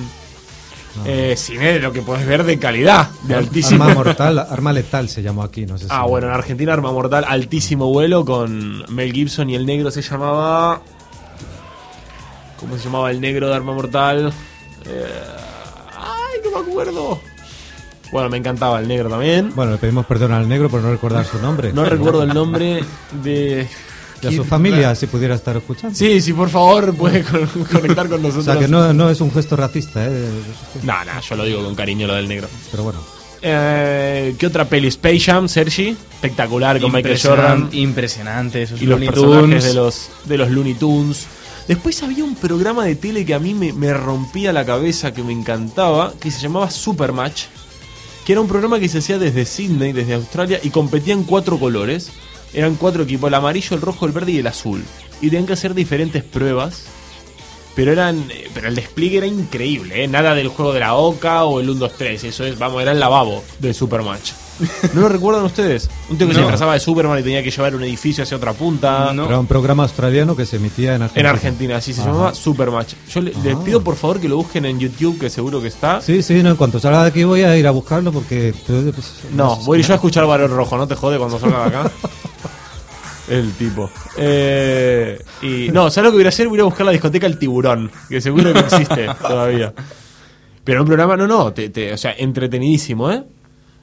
[1.05, 3.85] Eh, cine de lo que puedes ver de calidad, de altísimo.
[3.85, 5.91] Arma mortal, arma letal se llamó aquí, no sé si.
[5.93, 10.01] Ah, bueno, en Argentina Arma Mortal, altísimo vuelo con Mel Gibson y el negro se
[10.01, 10.81] llamaba.
[12.59, 14.33] ¿Cómo se llamaba el negro de Arma Mortal?
[14.87, 15.05] Eh,
[15.99, 17.21] ay, no me acuerdo.
[18.13, 19.53] Bueno, me encantaba el negro también.
[19.55, 21.73] Bueno, le pedimos perdón al negro por no recordar su nombre.
[21.73, 22.85] No recuerdo el nombre
[23.23, 23.69] de.
[24.27, 25.95] A su familia, si pudiera estar escuchando.
[25.97, 28.45] Sí, sí, por favor, puede con- conectar con O nosotros.
[28.47, 30.29] sea, que no, no es un gesto racista, ¿eh?
[30.83, 32.49] No, no, yo lo digo con cariño lo del negro.
[32.71, 32.99] Pero bueno.
[33.43, 34.89] Eh, ¿Qué otra peli?
[34.89, 35.89] Space Jam, Sergi.
[36.15, 37.69] Espectacular con Michael Jordan.
[37.73, 39.65] Impresionante, esos Y los personajes Tunes.
[39.65, 41.27] de los, de los Looney Tunes.
[41.69, 45.23] Después había un programa de tele que a mí me, me rompía la cabeza, que
[45.23, 47.43] me encantaba, que se llamaba Supermatch.
[48.27, 52.11] Que era un programa que se hacía desde Sydney, desde Australia, y competían cuatro colores.
[52.53, 54.83] Eran cuatro equipos, el amarillo, el rojo, el verde y el azul.
[55.21, 56.87] Y tenían que hacer diferentes pruebas.
[57.77, 58.25] Pero eran.
[58.31, 60.09] eh, Pero el despliegue era increíble, ¿eh?
[60.09, 62.25] Nada del juego de la Oca o el 1, 2, 3.
[62.25, 64.33] Eso es, vamos, era el lavabo del Supermatch.
[64.95, 65.91] ¿No lo recuerdan ustedes?
[66.09, 66.47] Un tío que se No.
[66.47, 69.13] disfrazaba de Superman y tenía que llevar un edificio hacia otra punta.
[69.13, 71.29] Era un programa australiano que se emitía en Argentina.
[71.29, 72.11] En Argentina, sí, se Ajá.
[72.11, 72.95] llamaba Supermatch.
[73.13, 73.61] Yo le- les Ah.
[73.63, 76.01] pido por favor que lo busquen en YouTube, que seguro que está.
[76.01, 78.55] Sí, sí, no, en cuanto salga de aquí voy a ir a buscarlo porque.
[78.67, 81.59] pues, No, voy a ir yo a escuchar Barón Rojo, no te jode cuando salga
[81.69, 81.91] de acá.
[83.29, 83.91] El tipo.
[84.17, 86.49] Eh, y no, ¿sabes lo que voy a hacer?
[86.49, 89.73] Voy a buscar la discoteca El Tiburón, que seguro que existe todavía.
[90.65, 93.23] Pero un programa, no, no, te- te- o sea, entretenidísimo, ¿eh?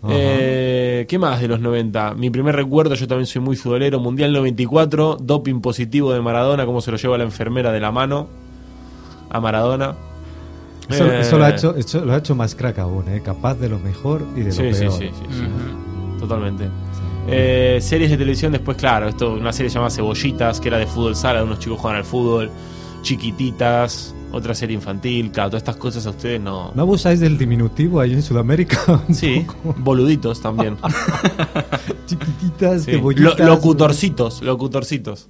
[0.09, 2.13] Eh, ¿Qué más de los 90?
[2.15, 6.81] Mi primer recuerdo, yo también soy muy futbolero, Mundial 94, doping positivo de Maradona, cómo
[6.81, 8.27] se lo lleva la enfermera de la mano
[9.29, 9.95] a Maradona.
[10.89, 13.21] Eso, Eh, eso lo, ha hecho, eso lo ha hecho más crack aún, ¿eh?
[13.23, 14.91] capaz de lo mejor y de lo Sí, sí, peor.
[14.93, 16.19] sí, sí, sí.
[16.19, 16.65] Totalmente.
[17.27, 21.15] Eh, series de televisión después, claro, esto una serie llamada Cebollitas, que era de fútbol
[21.15, 22.51] sala, de unos chicos juegan al fútbol,
[23.01, 26.71] Chiquititas, otra serie infantil, claro, todas estas cosas a ustedes no...
[26.73, 29.01] ¿No abusáis del diminutivo ahí en Sudamérica?
[29.13, 29.75] Sí, poco?
[29.79, 30.77] boluditos también.
[32.07, 32.91] Chiquititas, Sí.
[32.91, 33.39] cebollitas.
[33.39, 35.29] Lo- locutorcitos, locutorcitos.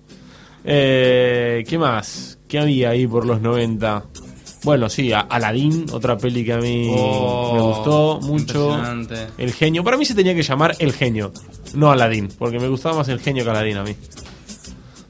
[0.63, 2.39] Eh, ¿Qué más?
[2.47, 4.05] ¿Qué había ahí por los 90?
[4.63, 8.77] Bueno, sí, Aladdin, otra peli que a mí Oh, me gustó mucho.
[9.37, 9.83] El genio.
[9.83, 11.33] Para mí se tenía que llamar El genio,
[11.73, 13.95] no Aladdin, porque me gustaba más El genio que Aladdin a mí.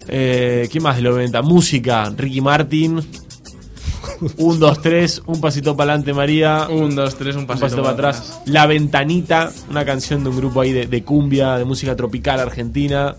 [0.07, 1.41] Eh, ¿Qué más de los 90?
[1.43, 2.99] Música, Ricky Martin.
[4.37, 6.67] Un, dos, tres, un pasito para adelante, María.
[6.69, 8.41] Un, dos, tres, un Un pasito, pasito para atrás.
[8.45, 13.15] La Ventanita, una canción de un grupo ahí de, de cumbia, de música tropical argentina,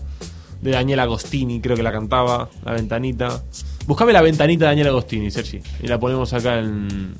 [0.61, 3.43] de Daniel Agostini, creo que la cantaba, La Ventanita.
[3.87, 7.13] Buscame La Ventanita de Daniel Agostini, Sergi, y la ponemos acá en...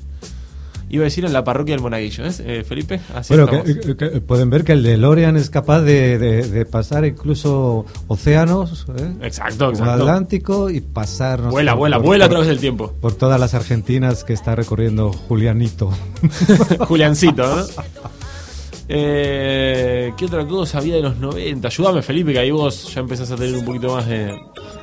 [0.88, 3.00] Iba a decir en la parroquia del Monaguillo, ¿ves, eh, Felipe?
[3.12, 7.04] Así Bueno, que, que- pueden ver que el DeLorean es capaz de, de- de pasar
[7.04, 9.12] incluso océanos, ¿eh?
[9.22, 9.90] Exacto, exacto.
[9.92, 11.40] Atlántico y pasar.
[11.40, 12.92] no Vuela, sé, vuela, por- vuela a través del tiempo.
[13.00, 15.90] Por todas las Argentinas que está recorriendo Julianito.
[16.86, 17.64] Juliancito, ¿no?
[18.88, 21.66] Eh, ¿Qué otra cosa había de los 90?
[21.66, 24.38] Ayúdame, Felipe, que ahí vos ya empezás a tener un poquito más de...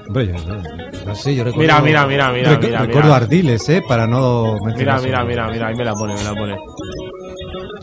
[0.08, 3.16] Hombre, yo, yo- no sé, yo recuerdo, Mira, mira, mira, mira, recu- mira, Recuerdo mira.
[3.16, 3.84] Ardiles, ¿eh?
[3.88, 6.58] Para no Mira, mira, mira, mira, ahí me la pone, me la pone.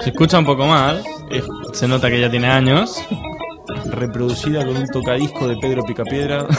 [0.01, 1.03] Se escucha un poco mal.
[1.73, 3.03] Se nota que ya tiene años.
[3.91, 6.47] Reproducida con un tocadisco de Pedro Picapiedra.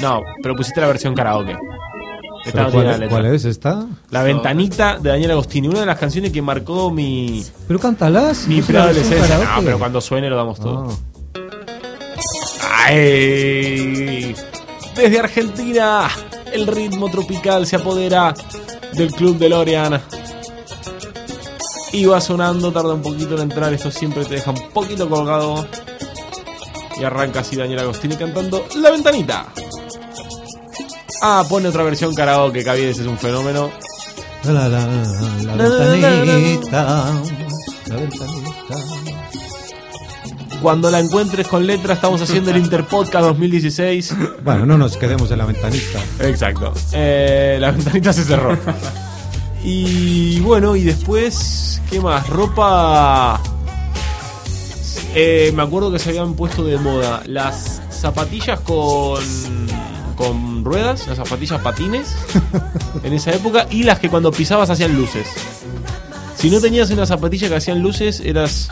[0.00, 1.50] No, pero pusiste la versión karaoke.
[2.46, 3.16] Esta ¿Pero no tiene cuál, la es, letra.
[3.18, 3.86] cuál es esta?
[4.10, 8.46] La ventanita de Daniel Agostini, una de las canciones que marcó mi, Pero cántalas.
[8.46, 9.56] mi ¿no es una versión preadolescencia.
[9.56, 10.88] No, pero cuando suene lo damos todo.
[10.90, 10.94] Ah.
[14.94, 16.08] Desde Argentina,
[16.52, 18.34] el ritmo tropical se apodera
[18.92, 20.00] del Club de Lorian.
[21.92, 25.66] Y va sonando, tarda un poquito en entrar, esto siempre te deja un poquito colgado.
[27.00, 29.46] Y arranca así Daniel Agostini cantando La Ventanita.
[31.22, 33.70] Ah, pone otra versión karaoke, Caviedes es un fenómeno.
[34.44, 37.20] La, la, la, la, la ventanita.
[37.86, 39.09] La ventanita.
[40.62, 44.14] Cuando la encuentres con letra, estamos haciendo el Interpodcast 2016.
[44.44, 46.00] Bueno, no nos quedemos en la ventanita.
[46.20, 46.74] Exacto.
[46.92, 48.56] Eh, la ventanita se cerró.
[49.64, 52.28] Y bueno, y después, ¿qué más?
[52.28, 53.40] Ropa.
[55.14, 59.22] Eh, me acuerdo que se habían puesto de moda las zapatillas con.
[60.16, 62.14] con ruedas, las zapatillas patines
[63.02, 65.26] en esa época, y las que cuando pisabas hacían luces.
[66.36, 68.70] Si no tenías una zapatilla que hacían luces, eras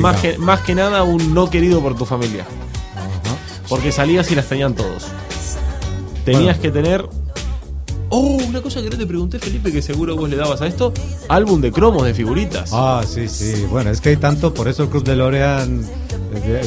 [0.00, 2.46] más que, más que nada un no querido por tu familia.
[3.68, 5.06] Porque salías y las tenían todos.
[6.24, 6.60] Tenías Bueno.
[6.62, 7.08] que tener.
[8.10, 10.94] Oh, una cosa que no te pregunté, Felipe, que seguro vos le dabas a esto:
[11.28, 12.70] álbum de cromos de figuritas.
[12.72, 13.66] Ah, sí, sí.
[13.70, 15.84] Bueno, es que hay tanto, por eso el Club de Lorean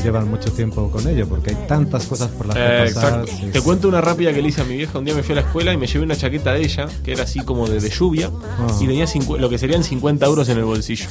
[0.04, 3.22] llevan mucho tiempo con ello, porque hay tantas cosas por las que Eh, pasar.
[3.22, 3.32] exacto.
[3.40, 3.66] sí, Te sí.
[3.66, 5.00] cuento una rápida que le hice a mi vieja.
[5.00, 7.14] Un día me fui a la escuela y me llevé una chaqueta de ella, que
[7.14, 8.68] era así como de, de lluvia, Ah.
[8.80, 11.08] y tenía cincu- lo que serían 50 euros en el bolsillo.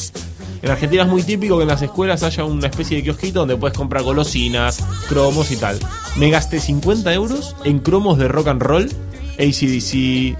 [0.62, 3.56] En Argentina es muy típico que en las escuelas haya una especie de kiosquito donde
[3.56, 5.78] puedes comprar golosinas, cromos y tal.
[6.16, 8.84] Me gasté 50 euros en cromos de rock and roll,
[9.38, 10.36] ACDC,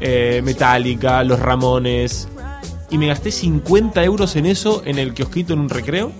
[0.00, 2.28] eh, Metallica, Los Ramones.
[2.90, 6.12] Y me gasté 50 euros en eso en el kiosquito en un recreo.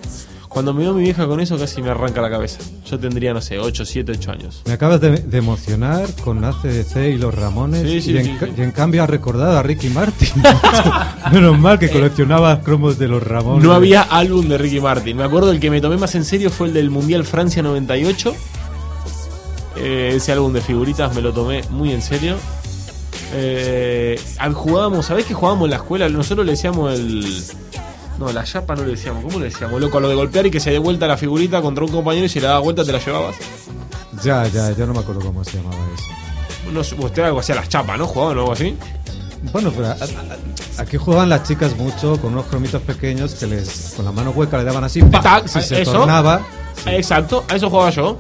[0.53, 2.59] Cuando me veo mi vieja con eso casi me arranca la cabeza.
[2.89, 4.63] Yo tendría, no sé, 8, 7, 8 años.
[4.67, 7.83] Me acabas de, de emocionar con ACDC y los Ramones.
[7.83, 8.53] Sí, sí, y, en, sí, sí.
[8.59, 10.43] y en cambio ha recordado a Ricky Martin.
[11.33, 13.65] Menos mal que coleccionaba cromos de los Ramones.
[13.65, 15.17] No había álbum de Ricky Martin.
[15.17, 18.35] Me acuerdo el que me tomé más en serio fue el del Mundial Francia 98.
[19.77, 22.37] Eh, ese álbum de figuritas me lo tomé muy en serio.
[23.35, 26.09] Eh, ah, jugábamos, ¿sabés que jugábamos en la escuela?
[26.11, 27.43] Nosotros le decíamos el.
[28.23, 29.25] No, la chapa no le decíamos.
[29.25, 29.81] ¿Cómo le decíamos?
[29.81, 32.27] Loco, a lo de golpear y que se dé vuelta la figurita contra un compañero
[32.27, 33.35] y si le daba vuelta te la llevabas.
[34.23, 36.71] Ya, ya, ya no me acuerdo cómo se llamaba eso.
[36.73, 38.07] No, sé, usted algo hacía las chapas, ¿no?
[38.07, 38.77] Jugaban algo así.
[39.53, 43.95] Bueno, pero a- a- aquí jugaban las chicas mucho con unos cromitos pequeños que les
[43.97, 45.93] con la mano hueca le daban así, y se eso.
[45.93, 46.41] tornaba.
[46.87, 48.19] Exacto, a eso jugaba yo.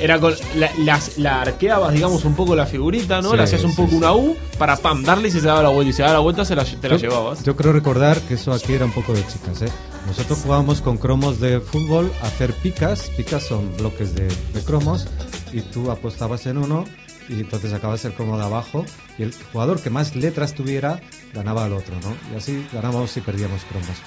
[0.00, 0.34] Era con.
[0.56, 3.30] La, las- la arqueabas, digamos, un poco la figurita, ¿no?
[3.32, 3.96] Sí, le hacías un poco sí.
[3.96, 5.90] una U para pam, darle y se daba la vuelta.
[5.90, 7.42] Y se daba la vuelta, se la, te la Yo- llevabas.
[7.44, 9.68] Yo creo recordar que eso aquí era un poco de chicas, ¿eh?
[10.06, 13.10] Nosotros jugábamos con cromos de fútbol a hacer picas.
[13.16, 15.06] Picas son bloques de, de cromos
[15.52, 16.84] y tú apostabas en uno
[17.28, 18.84] y entonces sacabas el cromo de abajo
[19.18, 21.00] y el jugador que más letras tuviera
[21.34, 22.14] ganaba al otro, ¿no?
[22.32, 23.98] Y así ganábamos y perdíamos cromos.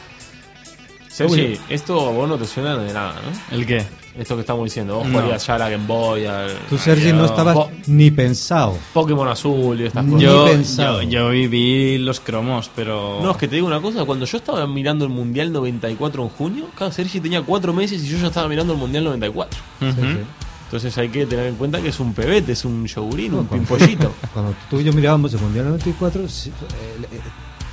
[1.13, 3.56] Sergi, esto a vos no te suena de nada, ¿no?
[3.56, 3.86] ¿El qué?
[4.17, 4.97] Esto que estamos diciendo.
[4.97, 5.12] Vos No.
[5.19, 6.52] jugarías ya a la Game Boy, al.
[6.69, 8.78] Tú, Sergi, no estabas Po- ni pensado.
[8.93, 10.76] Pokémon Azul y estas Ni cosas.
[10.78, 13.19] Yo, yo, yo viví los cromos, pero.
[13.23, 16.30] No, es que te digo una cosa, cuando yo estaba mirando el Mundial 94 en
[16.30, 19.60] junio, claro, Sergi tenía cuatro meses y yo ya estaba mirando el Mundial 94.
[19.82, 19.91] Ujú.
[19.91, 20.17] Sí, sí.
[20.65, 23.67] Entonces hay que tener en cuenta que es un pebete, es un yogurín, un cuando-
[23.67, 24.12] pimpollito.
[24.34, 27.19] Cuando tú y yo mirábamos el Mundial 94, sí, eh, eh,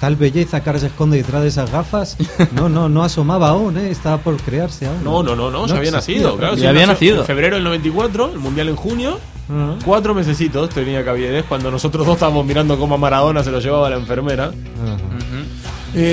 [0.00, 2.16] tal belleza que ahora se esconde detrás de esas gafas,
[2.52, 3.90] no, no, no asomaba aún, ¿eh?
[3.90, 5.04] estaba por crearse aún.
[5.04, 6.56] No, no, no, no, ya había existía, nacido, claro.
[6.56, 7.20] Sí, había nacido.
[7.20, 9.76] En febrero del 94, el Mundial en junio, Ajá.
[9.84, 13.90] cuatro mesecitos tenía Caviedes cuando nosotros dos estábamos mirando cómo a Maradona se lo llevaba
[13.90, 14.50] la enfermera.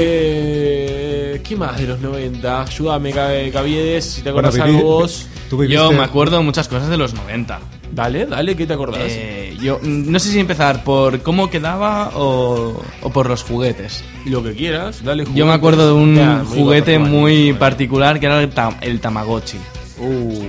[0.09, 2.61] Eh, ¿Qué más de los 90?
[2.63, 5.27] Ayúdame, Ca- Caviedes, si te Bueno, acuerdas viví- algo vos.
[5.69, 7.59] Yo me acuerdo muchas cosas de los 90.
[7.91, 9.03] Dale, dale, ¿qué te acordás?
[9.07, 14.03] Eh, yo mm, no sé si empezar por cómo quedaba o, o por los juguetes.
[14.25, 15.55] Lo que quieras, dale Yo me juguetes.
[15.57, 17.59] acuerdo de un Ya, muy juguete muy bueno.
[17.59, 19.57] particular que era el, tam- el Tamagotchi.
[19.99, 20.43] Uh,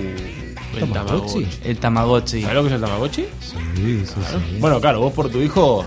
[0.77, 1.47] el Tamagotchi.
[1.63, 2.41] El Tamagotchi.
[2.41, 3.25] ¿Sabes lo que es el Tamagotchi?
[3.41, 3.57] Sí,
[4.05, 4.57] sí, sí.
[4.59, 5.85] Bueno, claro, vos por tu hijo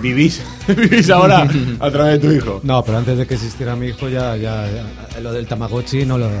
[0.00, 1.48] vivís, vivís ahora
[1.80, 2.60] a través de tu hijo.
[2.62, 6.18] No, pero antes de que existiera mi hijo, ya, ya, ya- lo del Tamagotchi no
[6.18, 6.36] lo no,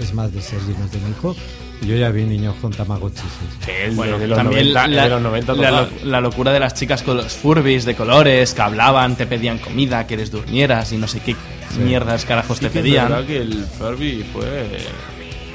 [0.00, 1.34] es más de Sergi, es de mi hijo.
[1.82, 3.20] Yo ya vi niños con Tamagotchi.
[3.64, 6.74] sí, bueno, de los También 90, la, de los 90 la la locura de las
[6.74, 10.96] chicas con los Furbies de colores que hablaban, te pedían comida, que les durmieras y
[10.96, 11.36] no sé qué
[11.78, 13.08] mierdas carajos Sí te que pedían.
[13.10, 14.78] verdad que el Furby fue...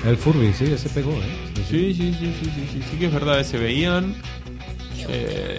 [0.05, 1.51] El Furby, sí, ese pegó, ¿eh?
[1.55, 1.93] Sí, sí.
[1.93, 4.15] Sí, sí, sí, sí, sí, sí, sí que es verdad, se veían...
[5.10, 5.57] Eh,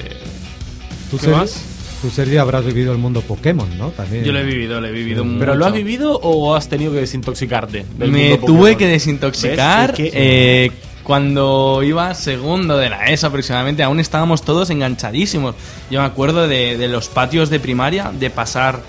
[1.11, 1.64] ¿Tú, ¿Qué Sergi, más?
[2.03, 3.91] Tú, Sergi, habrás vivido el mundo Pokémon, ¿no?
[3.91, 4.25] También.
[4.25, 5.38] Yo lo he vivido, lo he vivido mucho.
[5.38, 7.87] ¿Pero lo has vivido o has tenido que desintoxicarte?
[7.97, 8.77] del Me mundo tuve Pokémon?
[8.79, 10.71] que desintoxicar eh,
[11.03, 13.83] cuando iba segundo de la ESO aproximadamente.
[13.83, 15.55] Aún estábamos todos enganchadísimos.
[15.91, 18.81] Yo me acuerdo de, de los patios de primaria, de pasar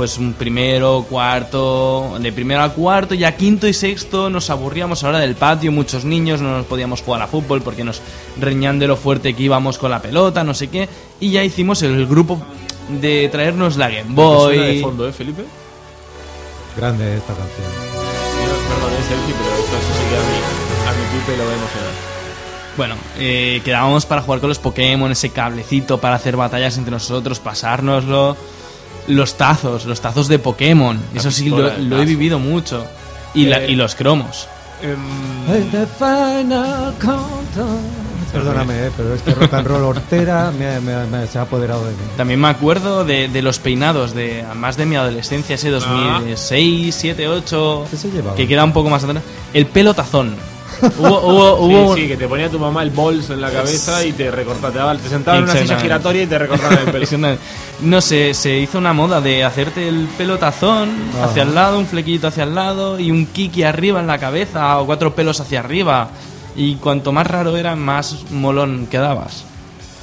[0.00, 5.18] pues un primero, cuarto, de primero a cuarto, ya quinto y sexto nos aburríamos ahora
[5.18, 8.00] del patio, muchos niños, no nos podíamos jugar a fútbol porque nos
[8.38, 10.88] reñían de lo fuerte que íbamos con la pelota, no sé qué,
[11.20, 12.40] y ya hicimos el grupo
[12.88, 14.80] de traernos la Game ¿Te suena de Boy.
[14.80, 15.44] fondo, eh, Felipe?
[16.78, 17.68] Grande esta canción.
[18.70, 21.54] Perdón, es Sergi, pero esto sí que a mi, a mi pipe lo va a
[21.56, 22.10] emocionar.
[22.78, 27.38] Bueno, eh, quedábamos para jugar con los Pokémon, ese cablecito para hacer batallas entre nosotros,
[27.38, 28.38] pasárnoslo.
[29.10, 30.98] Los tazos, los tazos de Pokémon.
[31.14, 31.68] La Eso sí, lo,
[32.00, 32.84] he vivido mucho.
[33.34, 34.48] Y, la- Eh, y los cromos.
[37.00, 38.10] Countdown.
[38.32, 41.90] Perdóname, eh, pero este rock and roll hortera me, me- me- se ha apoderado de
[41.90, 41.98] mí.
[42.16, 47.26] También me acuerdo de, de los peinados, de más de mi adolescencia, ese 2006, 7,
[47.26, 48.36] 8, ¿Qué se llevaba?
[48.36, 49.24] que queda un poco más atrás.
[49.52, 50.36] El pelo tazón.
[50.98, 54.04] Hubo, hubo, hubo Sí, sí, que te ponía tu mamá el bols en la cabeza
[54.04, 56.90] y te recortaba, te, daba- te sentaba en una silla giratoria y te recortaba el
[56.90, 57.36] pelo.
[57.82, 60.90] No sé, se hizo una moda de hacerte el pelotazón
[61.22, 64.78] hacia el lado, un flequillito hacia el lado y un kiki arriba en la cabeza
[64.78, 66.08] o cuatro pelos hacia arriba.
[66.56, 69.44] Y cuanto más raro era, más molón quedabas.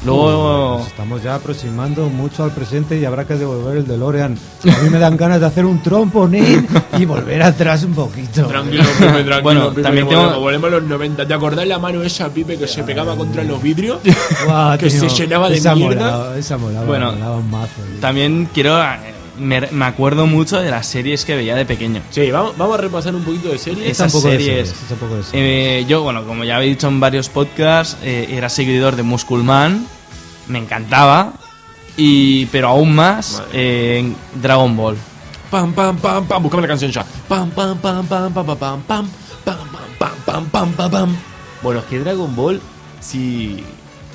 [0.06, 0.78] Luego.
[0.80, 4.38] Nos estamos ya aproximando mucho al presente y habrá que devolver el DeLorean.
[4.64, 8.46] A mí me dan ganas de hacer un tromponín y volver atrás un poquito.
[8.48, 9.42] Tranquilo, Pipe, tranquilo.
[9.42, 11.28] Bueno, Pipe, también tengo- volvemos, volvemos a los 90.
[11.28, 14.00] ¿Te acordás la mano esa, Pipe, que se pegaba contra los vidrios?
[14.46, 15.96] Guau, que tío, se llenaba de esa mierda.
[16.12, 17.68] molaba, esa molaba, Bueno, molaba un mazo.
[17.92, 18.00] tío.
[18.00, 18.78] También quiero.
[19.38, 22.02] Eh, Me, me acuerdo mucho de las series que veía de pequeño.
[22.10, 23.90] Sí, vamos, vamos a repasar un poquito de series.
[23.92, 24.74] Esas de series.
[25.32, 25.80] de.
[25.80, 29.86] Eh, yo, bueno, como ya habéis dicho en varios podcasts, eh, era seguidor de Musculman.
[30.48, 31.34] Me encantaba.
[31.96, 34.96] Y, pero aún más eh, en Dragon Ball.
[35.50, 36.44] Pam, pam, pam, pam.
[36.44, 37.06] Buscame la canción ya.
[37.28, 39.10] Pam, pam, pam, pam, pam, pam, pam, pam,
[39.44, 39.58] pam,
[39.98, 41.16] pam, pam, pam, pam, pam.
[41.64, 42.62] Bueno, es que Dragon Ball,
[43.00, 43.64] si.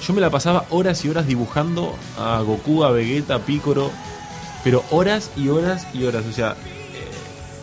[0.06, 3.90] Yo me la pasaba horas y horas dibujando a Goku, a Vegeta, a Piccolo.
[4.64, 6.24] Pero horas y horas y horas.
[6.28, 7.08] O sea, eh,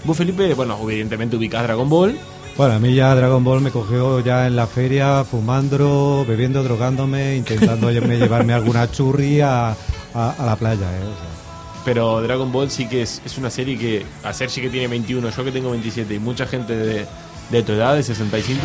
[0.04, 2.18] vos, Felipe, bueno, evidentemente ubicás Dragon Ball.
[2.58, 7.38] Bueno, a mí ya Dragon Ball me cogió ya en la feria, fumando, bebiendo, drogándome,
[7.38, 9.70] intentando me llevarme alguna churri a,
[10.14, 10.82] a- a la playa.
[10.92, 11.00] ¿eh?
[11.04, 14.70] O sea, Pero Dragon Ball sí que es, es una serie que, a Sergi que
[14.70, 17.06] tiene 21, yo que tengo 27 y mucha gente de,
[17.50, 18.60] de tu edad, de 65,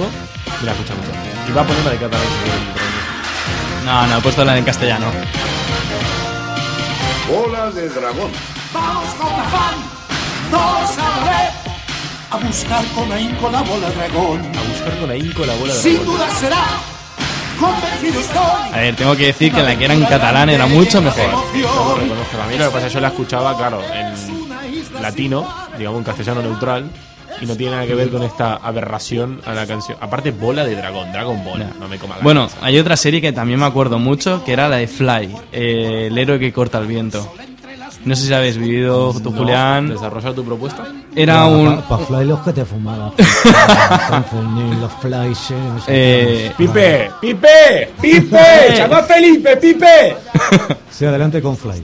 [0.61, 1.11] me la escucha mucho.
[1.49, 2.27] Y va a poner la de catalán.
[3.85, 5.07] No, no, he puesto la en castellano.
[7.29, 8.31] Bola de dragón.
[8.73, 9.75] Vamos con afán,
[10.51, 11.53] todos a la vez,
[12.31, 14.41] A buscar con ahínco la bola dragón.
[14.41, 16.17] A buscar con ahínco la bola de Sin dragón.
[16.17, 16.65] duda será.
[17.59, 18.73] Convencido estoy.
[18.73, 21.31] A ver, tengo que decir que la que era en catalán era mucho mejor.
[21.57, 22.43] Yo lo reconozco.
[22.43, 25.47] A mí lo que pasa es que yo la escuchaba, claro, en latino,
[25.79, 26.91] digamos en castellano neutral,
[27.41, 29.99] y no tiene nada que ver con esta aberración a la canción.
[30.01, 33.33] Aparte, bola de dragón, Dragon Ball, no me coma la Bueno, hay otra serie que
[33.33, 36.87] también me acuerdo mucho, que era la de Fly, eh, el héroe que corta el
[36.87, 37.33] viento.
[38.05, 39.89] No sé si habéis vivido tú, No, Julián.
[39.89, 40.85] ¿Desarrolla tu propuesta?
[41.17, 41.81] Era un...
[41.83, 43.13] Para fly los que te fumaban.
[44.11, 45.51] Confundir los flies.
[45.51, 46.53] eh, no Eh.
[46.59, 47.11] ¡Pipe!
[47.21, 47.93] ¡Pipe!
[48.03, 48.75] ¡Pipe!
[48.77, 49.57] ¡Llama a Felipe!
[49.57, 50.17] ¡Pipe!
[50.91, 51.83] Sí, adelante con fly.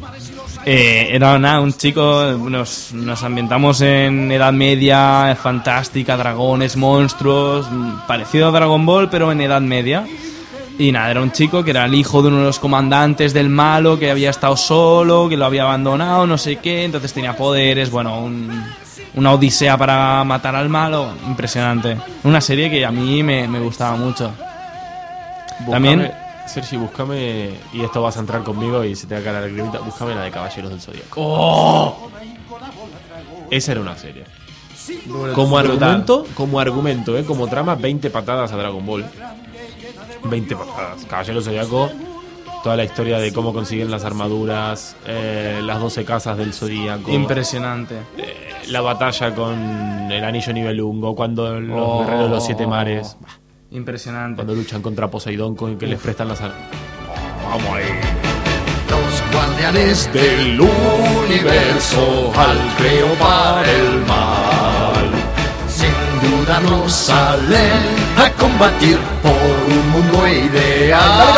[0.67, 8.07] Eh, era nada, un chico, nos, nos ambientamos en Edad Media, fantástica, dragones, monstruos, mm,
[8.07, 10.05] parecido a Dragon Ball, pero en Edad Media.
[10.79, 13.49] Y nada, era un chico que era el hijo de uno de los comandantes del
[13.49, 17.91] malo, que había estado solo, que lo había abandonado, no sé qué, entonces tenía poderes,
[17.91, 18.63] bueno, un-
[19.15, 21.97] una odisea para matar al malo, impresionante.
[22.25, 24.31] Una serie que a mí me, me gustaba mucho.
[25.71, 26.30] También- También.
[26.53, 27.51] Sergi, búscame.
[27.73, 29.79] Y esto vas a entrar conmigo y se te va a caer la lagrimita.
[29.79, 31.15] Búscame la de Caballeros del Zodíaco.
[31.17, 32.11] ¡Oh!
[33.51, 34.25] Esa era una serie.
[35.35, 37.25] Como argumento, como argumento, ¿eh?
[37.25, 39.05] como trama, 20 patadas a Dragon Ball.
[40.25, 41.05] 20 patadas.
[41.07, 41.91] Caballero Zodíaco,
[42.65, 47.11] toda la historia de cómo consiguen las armaduras, eh, las 12 casas del Zodíaco.
[47.13, 47.97] Impresionante.
[48.19, 48.37] eh,
[48.69, 49.59] la batalla con
[50.13, 52.01] el anillo nivelungo, cuando los Oh.
[52.01, 53.17] guerreros de los siete mares,
[53.73, 54.37] Impresionante.
[54.37, 56.59] cuando luchan contra Poseidón, con que les prestan las armas.
[57.49, 57.85] Vamos ahí.
[58.91, 65.11] Los guardianes del universo al creo para el mal.
[65.69, 67.81] Sin duda nos salen
[68.17, 71.29] a combatir por un mundo ideal.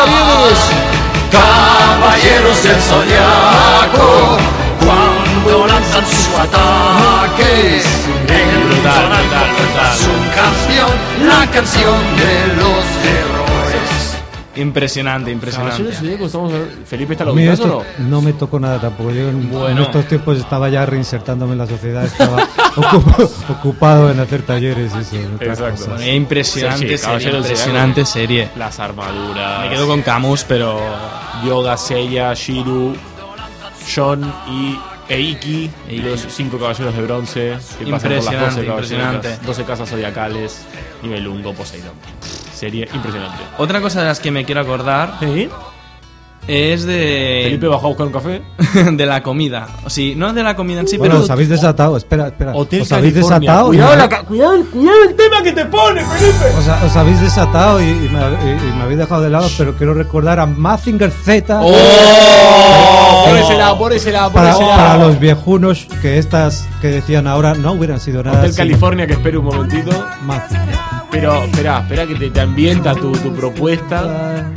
[1.31, 4.37] Caballeros del Zodiaco,
[4.79, 7.85] cuando lanzan sus ataques,
[8.27, 9.95] en Brutal, brutal, brutal.
[9.97, 14.17] su canción, la canción de los héroes.
[14.55, 15.91] Impresionante, impresionante.
[16.85, 19.09] Felipe está A mí laburando, esto no me tocó nada tampoco.
[19.11, 19.67] Yo en, Bueno.
[19.69, 22.37] en estos tiempos estaba ya reinsertándome en la sociedad, estaba
[22.75, 25.15] ocup- ocupado en hacer talleres y eso.
[25.15, 25.71] en otras Exacto.
[25.85, 25.95] cosas.
[25.97, 28.49] Bueno, impresionante Sí, sí, serie, del impresionante serie.
[28.55, 29.61] Las armaduras.
[29.63, 30.79] Me quedo con Camus, pero
[31.43, 32.95] Yoga, Seiya, Shiru,
[33.95, 34.77] John y
[35.09, 39.37] Eiki, y los cinco caballeros de bronce que pasan por las 12 Impresionante, caballeros, impresionante.
[39.45, 40.61] 12 casas zodiacales,
[41.01, 41.93] nivel Lungo, Poseidón.
[42.53, 43.43] Serie impresionante.
[43.57, 45.49] otra cosa de las que me quiero acordar ¿Sí?
[46.47, 48.41] Es Felipe de bajó a buscar un café.
[48.91, 49.67] de la comida.
[49.85, 51.95] O sí, no de la comida en sí, Bueno, pero os habéis desatado.
[51.97, 52.53] Espera, espera.
[52.53, 53.39] Hotel os habéis California.
[53.49, 53.67] desatado.
[53.67, 56.45] Cuidado, la ca- cuidado, cuidado el tema que te pone, Felipe.
[56.57, 59.47] os, ha- os habéis desatado y, y me, y- y me habéis dejado de lado,
[59.57, 61.59] pero quiero recordar a Mazinger Z.
[61.61, 63.25] ¡Oh!
[63.27, 64.75] Por ese lado, por ese lado, por Para, ese lado.
[64.77, 68.39] para los viejunos que estas que decían ahora no hubieran sido nada.
[68.39, 69.91] Hotel sin California, que espere un momentito.
[70.25, 70.75] Mazinger.
[71.09, 74.51] Pero, espera, espera que te, te ambienta tu, tu propuesta.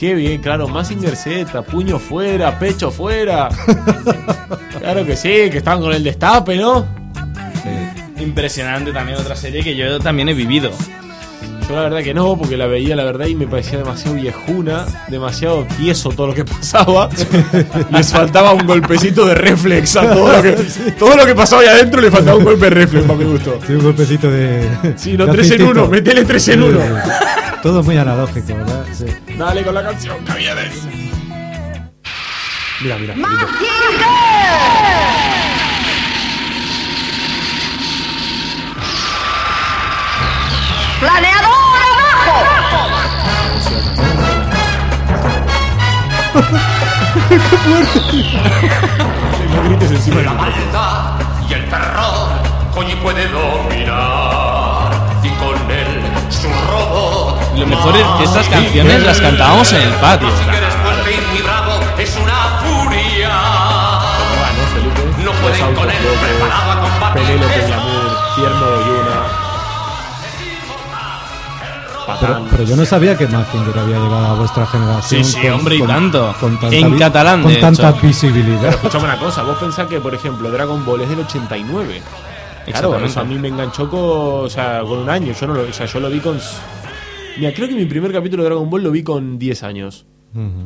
[0.00, 3.50] Qué bien, claro, Mazinger Z, puño fuera, pecho fuera.
[4.80, 6.86] claro que sí, que estaban con el destape, ¿no?
[8.18, 10.70] impresionante también otra serie que yo también he vivido.
[11.68, 14.86] Yo la verdad que no, porque la veía la verdad y me parecía demasiado viejuna,
[15.08, 17.10] demasiado tieso todo lo que pasaba.
[17.90, 20.52] Les faltaba un golpecito de reflex a todo lo que,
[20.98, 23.58] todo lo que pasaba ahí adentro, le faltaba un golpe de reflex para mi gusto.
[23.66, 24.66] Sí, un golpecito de.
[24.96, 25.62] Sí, no de 3 en.
[25.62, 26.78] 1, metele 3 en 1.
[27.62, 28.86] Todo muy analógico, ¿verdad?
[28.92, 29.04] Sí.
[29.36, 30.82] Dale con la canción, Caviedes.
[32.80, 33.14] Mira, mira.
[41.00, 42.36] ¡Planeador abajo!
[49.50, 52.28] No grites encima de La la maldad y el terror
[52.76, 54.92] hoy puede dominar
[55.22, 57.39] y con él su robo.
[57.56, 60.28] Lo mejor es que estas canciones las cantábamos en el patio.
[61.98, 62.32] Es una
[62.62, 63.28] furia.
[65.22, 67.22] No pueden con él, preparado a combatir.
[67.22, 69.50] Penélope Glamour, Tierno de Yuna.
[72.20, 75.24] Pero, pero yo no sabía que Mazinger había llegado a vuestra generación.
[75.24, 76.34] Sí, sí, hombre, y tanto.
[76.40, 78.00] tanta En catalán, Con de tanta hecho.
[78.06, 78.70] visibilidad.
[78.70, 82.02] Escuchame una cosa, vos pensás que, por ejemplo, Dragon Ball es del 89.
[82.66, 84.00] Claro, eso a mí me enganchó con,
[84.46, 85.32] o sea, con un año.
[85.38, 86.38] Yo, no lo, o sea, yo lo vi con.
[87.40, 90.04] Mira, creo que mi primer capítulo de Dragon Ball lo vi con 10 años.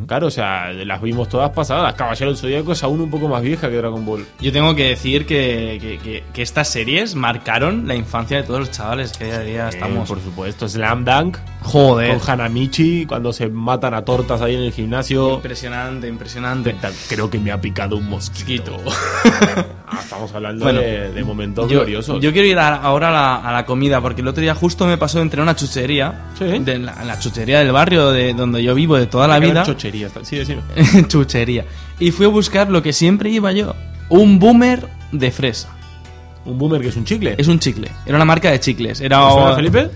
[0.07, 1.95] Claro, o sea, las vimos todas pasadas.
[1.95, 4.27] Caballero del Zodíaco es aún un poco más vieja que Dragon Ball.
[4.41, 8.61] Yo tengo que decir que, que- que- que estas series marcaron la infancia de todos
[8.61, 10.07] los chavales que día a día estamos.
[10.09, 11.39] Por supuesto, Slam Dunk.
[11.63, 12.19] Joder.
[12.19, 15.35] Con Hanamichi, cuando se matan a tortas ahí en el gimnasio.
[15.37, 16.77] Impresionante, impresionante.
[17.09, 18.77] Creo que me ha picado un mosquito.
[19.99, 22.21] estamos hablando Bueno, de, de momentos Yo, gloriosos.
[22.21, 24.87] yo quiero ir a- ahora a la, a la comida, porque el otro día justo
[24.87, 28.97] me pasó entre una chuchería, de la, la chuchería del barrio de donde yo vivo
[28.97, 29.54] de toda la vida.
[29.55, 30.63] Ver chocherías, sí, decime.
[31.09, 31.65] chuchería.
[31.99, 33.75] Y fui a buscar lo que siempre iba yo:
[34.09, 35.71] un boomer de fresa.
[36.45, 37.35] ¿Un boomer que es un chicle?
[37.39, 37.91] Es un chicle.
[38.05, 39.01] Era una marca de chicles.
[39.01, 39.91] Era, ¿Te suena, Felipe?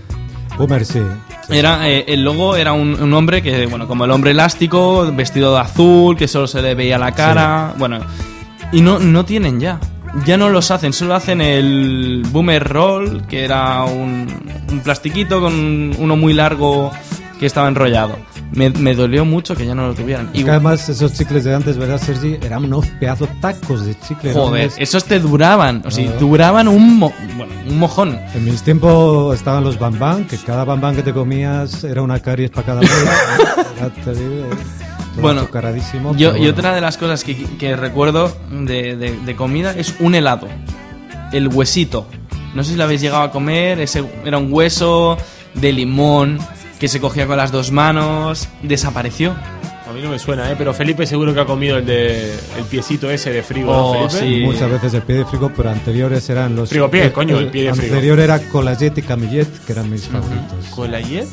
[0.57, 0.99] Boomer, sí.
[1.49, 5.53] Era, eh, el logo era un, un hombre que, bueno, como el hombre elástico, vestido
[5.53, 7.73] de azul, que solo se le veía la cara.
[7.77, 7.99] Bueno,
[8.71, 9.79] y no, no tienen ya.
[10.25, 14.27] Ya no los hacen, solo hacen el Boomer Roll, que era un,
[14.71, 16.91] un plastiquito con uno muy largo
[17.39, 18.17] que estaba enrollado.
[18.51, 20.31] Me, me dolió mucho que ya no lo tuvieran.
[20.33, 22.37] Y además esos chicles de antes, ¿verdad, Sergi?
[22.43, 24.33] Eran unos pedazos tacos de chicle.
[24.33, 28.19] joder, esos te duraban, o sea, duraban un, mo- bueno, un mojón.
[28.33, 32.49] En mis tiempos estaban los bambán, que cada bambán que te comías era una caries
[32.49, 32.81] para cada
[34.03, 35.41] terrible, todo Bueno,
[36.17, 36.49] Yo, pero y bueno.
[36.51, 40.47] otra de las cosas que, que recuerdo de, de- de comida es un helado.
[41.31, 42.07] El huesito.
[42.55, 43.79] No sé si lo habéis llegado a comer.
[43.79, 45.17] Ese, era un hueso
[45.53, 46.39] de limón
[46.79, 48.47] que se cogía con las dos manos.
[48.63, 49.35] Desapareció.
[49.87, 50.55] A mí no me suena, ¿eh?
[50.57, 54.09] Pero Felipe seguro que ha comido el de el piecito ese de frigo, Oh, ¿no,
[54.09, 54.37] Felipe?
[54.39, 54.45] sí.
[54.45, 56.69] Muchas veces el pie de frigo, pero anteriores eran los.
[56.69, 57.93] Frigopié, coño, el pie de frigo.
[57.95, 60.65] Anterior era Colayet y Camillet, que eran mis favoritos.
[60.75, 61.25] ¿Colayet?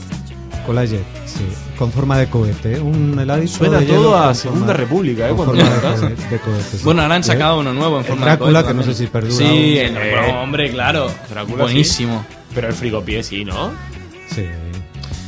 [0.64, 1.44] Colayet, sí.
[1.78, 2.76] Con forma de cohete.
[2.76, 2.80] ¿eh?
[2.80, 3.58] Un heladito.
[3.58, 5.34] Suena de todo a Segunda forma- República, ¿eh?
[5.36, 6.80] con forma de cohete, de cohete, sí.
[6.82, 9.06] Bueno, ahora han sacado uno nuevo en El forma Drácula, de que no sé también.
[9.06, 9.36] si perdura.
[9.36, 9.52] Sí, aún.
[9.52, 11.10] el Eh, Drácula, hombre, claro.
[11.30, 12.24] Drácula, Buenísimo.
[12.28, 12.36] sí.
[12.54, 13.70] Pero el frigopié sí, ¿no?
[14.34, 14.46] Sí.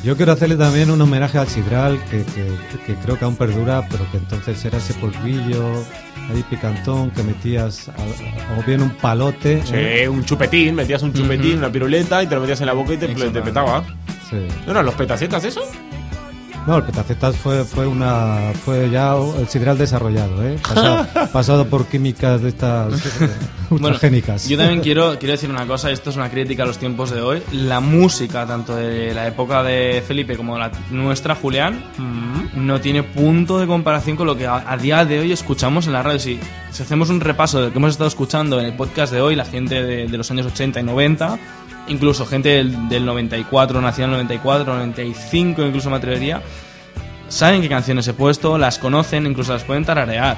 [0.05, 3.87] Yo quiero hacerle también un homenaje al sidral, que, que- que creo que aún perdura,
[3.91, 5.73] pero que entonces era ese polvillo
[6.33, 7.93] ahí picantón que metías, a-
[8.59, 9.61] o bien un palote.
[9.65, 10.09] Sí, ¿eh?
[10.09, 12.97] un chupetín, metías un chupetín, una piruleta y te lo metías en la boca y
[12.97, 13.83] te, te petaba.
[14.31, 14.37] Sí.
[14.67, 15.63] ¿No eran los petacetas eso?
[16.69, 20.59] No, el petacetas fue, fue una fue ya el sidral desarrollado, ¿eh?
[20.63, 22.93] Pasado, pasado por químicas de estas
[23.23, 23.31] eh,
[23.71, 24.47] Bueno, ultragénicas.
[24.47, 27.23] yo también quiero, quiero decir una cosa, esto es una crítica a los tiempos de
[27.23, 27.43] hoy.
[27.53, 31.83] La música, tanto de la época de Felipe como la nuestra, Julián,
[32.55, 35.95] no tiene punto de comparación con lo que a, a día de hoy escuchamos en
[35.95, 36.19] la radio.
[36.19, 36.39] Si,
[36.71, 39.37] si hacemos un repaso de lo que hemos estado escuchando en el podcast de hoy,
[39.37, 41.39] la gente de, de los años 80 y 90,
[41.89, 46.43] incluso gente del, del 94, nacida en el 94, 95, incluso me atrevería,
[47.29, 50.37] saben qué canciones he puesto, las conocen, incluso las pueden tararear.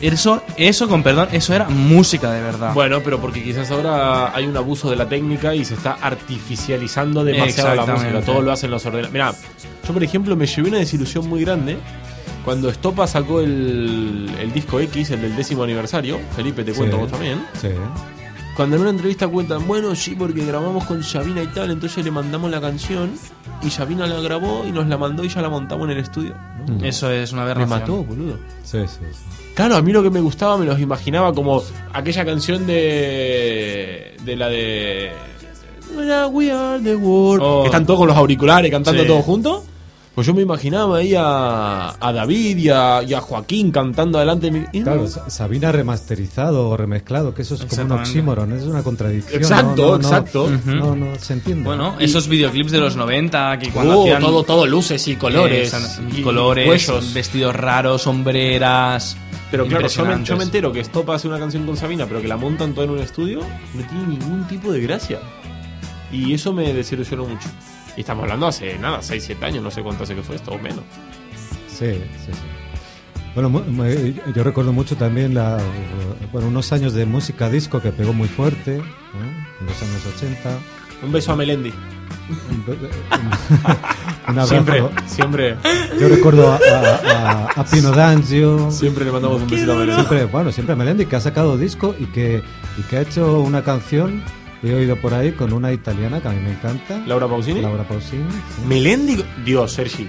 [0.00, 2.72] Eso, eso, con perdón, eso era música de verdad.
[2.72, 7.22] Bueno, pero porque quizás ahora hay un abuso de la técnica y se está artificializando
[7.22, 8.20] demasiado la música.
[8.22, 9.12] Todo lo hacen los ordenadores.
[9.12, 9.34] Mira,
[9.86, 11.76] yo por ejemplo me llevé una desilusión muy grande
[12.46, 16.18] cuando Estopa sacó el, el disco X, el del décimo aniversario.
[16.34, 17.02] Felipe, te cuento Sí.
[17.02, 17.44] vos también.
[17.60, 17.68] Sí.
[18.56, 22.10] Cuando en una entrevista cuentan, bueno, sí, porque grabamos con Sabina y tal, entonces le
[22.10, 23.10] mandamos la canción
[23.62, 26.34] y Sabina la grabó y nos la mandó y ya la montamos en el estudio.
[26.82, 27.80] Eso es una Me aberración.
[27.80, 28.38] mató, boludo.
[28.62, 29.24] Sí, sí, sí.
[29.54, 34.16] Claro, a mí lo que me gustaba me los imaginaba como aquella canción de.
[34.24, 35.12] de la de.
[36.30, 37.42] We are the world.
[37.44, 37.62] Oh.
[37.62, 39.08] Que están todos con los auriculares cantando Sí.
[39.08, 39.62] todos juntos.
[40.14, 44.50] Pues yo me imaginaba ahí a, a David y a, y a Joaquín cantando adelante
[44.50, 44.82] de mi.
[44.82, 49.40] Claro, Sa- Sabina remasterizado o remezclado, que eso es como un oxímoron, es una contradicción.
[49.40, 50.50] Exacto, no, no, no, exacto.
[50.66, 51.64] No, no, se entiende.
[51.64, 55.72] Bueno, esos videoclips de los 90 que cuando Oh, hacían todo, todo luces y colores.
[55.72, 57.14] Eh, y colores, cuellos.
[57.14, 59.16] vestidos raros, sombreras.
[59.52, 60.46] Pero claro, yo me, yo me impresionantes.
[60.46, 62.98] entero que Stop hace una canción con Sabina, pero que la montan todo en un
[62.98, 63.40] estudio,
[63.74, 65.18] no tiene ningún tipo de gracia.
[66.12, 67.48] Y eso me desilusionó mucho.
[67.96, 70.52] Y estamos hablando hace nada, 6, 7 años, no sé cuánto hace que fue esto,
[70.52, 70.80] o menos.
[71.68, 71.92] Sí,
[72.26, 72.38] sí, sí.
[73.34, 73.62] Bueno, mu-
[74.34, 75.58] yo recuerdo mucho también la,
[76.32, 78.82] bueno, unos años de música disco que pegó muy fuerte, ¿eh?
[79.60, 80.50] en los años 80.
[81.04, 81.72] Un beso a Melendi.
[84.28, 84.48] Un abrazo.
[84.48, 85.56] Siempre, siempre.
[85.98, 88.70] Yo recuerdo a, a- a- a Pino D'Angio.
[88.70, 89.94] Siempre le mandamos un besito a Melendi.
[89.94, 92.42] Siempre, bueno, siempre a Melendi, que ha sacado disco y que,
[92.78, 94.22] y que ha hecho una canción,
[94.62, 96.98] he oído por ahí, con una italiana que a mí me encanta.
[97.06, 97.60] Laura Pausini.
[97.62, 98.24] Laura Pausini.
[98.30, 98.62] sí.
[98.66, 99.24] Melendi.
[99.44, 100.08] Dios, Sergi.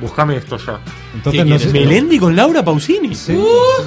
[0.00, 0.80] Búscame esto ya.
[1.14, 3.14] Entonces, ¿Qué no sé- Melendi con Laura Pausini.
[3.14, 3.42] Sí, sí,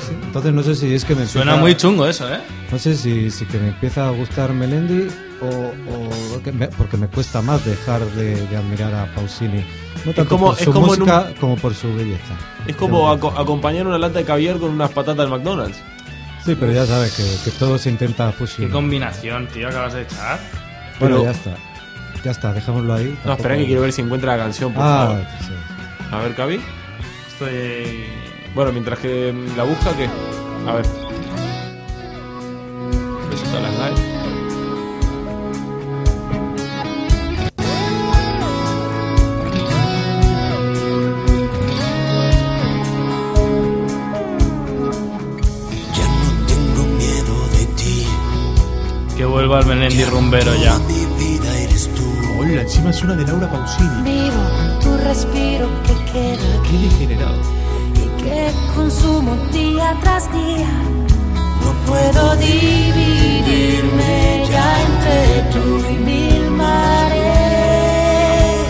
[0.07, 0.13] sí.
[0.25, 2.39] Entonces no sé si es que me Suena empieza- muy chungo eso, ¿eh?
[2.71, 5.07] No sé si, si que me empieza a gustar Melendi
[5.41, 5.45] o,
[6.35, 9.65] o que me- porque me cuesta más dejar de, de admirar a Pausini.
[10.05, 12.35] No tanto como- por es su como en un- música como por su belleza.
[12.67, 15.79] Es como aco- acompañar una lata de caviar con unas patatas del McDonald's.
[16.45, 18.71] Sí, pero ya sabes que, que todo se intenta Qué fusionar.
[18.73, 20.39] combinación, tío, acabas de echar.
[20.99, 21.55] Bueno, Pero- ya está.
[22.23, 23.05] Ya está, dejémoslo ahí.
[23.05, 25.25] No, Tampoco- espera que quiero ver si encuentra la canción, por Ah, favor.
[25.41, 25.53] sí.
[26.11, 26.61] A ver, Cavi.
[27.33, 28.05] Estoy.
[28.55, 30.07] Bueno, mientras que la busca, ¿qué?
[30.67, 30.85] A ver.
[33.29, 34.12] Besito a las live.
[49.47, 50.79] Vuelva el Melendi rumbero ya.
[52.39, 54.03] Hola, encima es una de Laura Pausini.
[54.03, 54.43] Vivo
[54.81, 57.41] tu respiro que queda Qué degenerado.
[57.93, 60.67] y que consumo día tras día.
[61.61, 64.13] No puedo dividirme
[64.49, 67.21] ya entre tú y mil mares.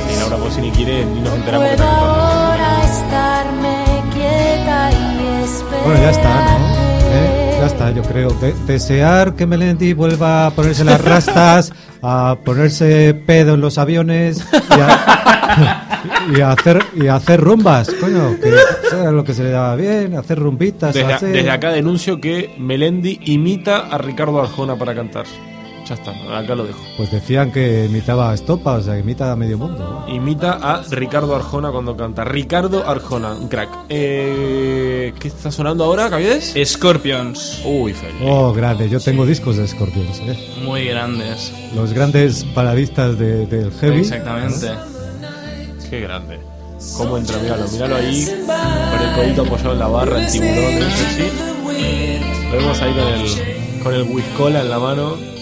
[0.10, 5.84] Si Laura Pausini quiere, ni nos enteramos que Puedo ahora estarme quieta y esperar.
[5.86, 6.73] Bueno, ya está, ¿no?
[7.64, 8.30] Ya está, yo creo.
[8.32, 14.46] De- desear que Melendi vuelva a ponerse las rastas, a ponerse pedo en los aviones
[14.52, 15.88] y a,
[16.38, 18.52] y a hacer, y a hacer rumbas, coño, que
[18.90, 20.94] sea lo que se le daba bien, hacer rumbitas.
[20.94, 25.24] Desde, hacer- desde acá denuncio que Melendi imita a Ricardo Arjona para cantar.
[25.86, 26.80] Ya está, acá lo dejo.
[26.96, 30.06] Pues decían que imitaba a Estopa, o sea, que imita a medio mundo.
[30.08, 32.24] Imita a Ricardo Arjona cuando canta.
[32.24, 33.70] Ricardo Arjona, un crack.
[33.90, 36.54] Eh, ¿Qué está sonando ahora, Caviedes?
[36.64, 37.62] Scorpions.
[37.66, 38.14] Uy, Feli.
[38.26, 40.38] Oh, grande, yo tengo discos de Scorpions, ¿eh?
[40.64, 41.52] Muy grandes.
[41.76, 44.00] Los grandes paladistas de- del heavy.
[44.00, 44.70] Exactamente.
[45.90, 46.40] Qué grande.
[46.98, 48.26] Cómo entra, míralo, míralo ahí.
[48.26, 51.30] Con el codito apoyado en la barra, el tiburón, sexy.
[52.52, 55.33] Lo vemos ahí con el, con el whiskola en la mano.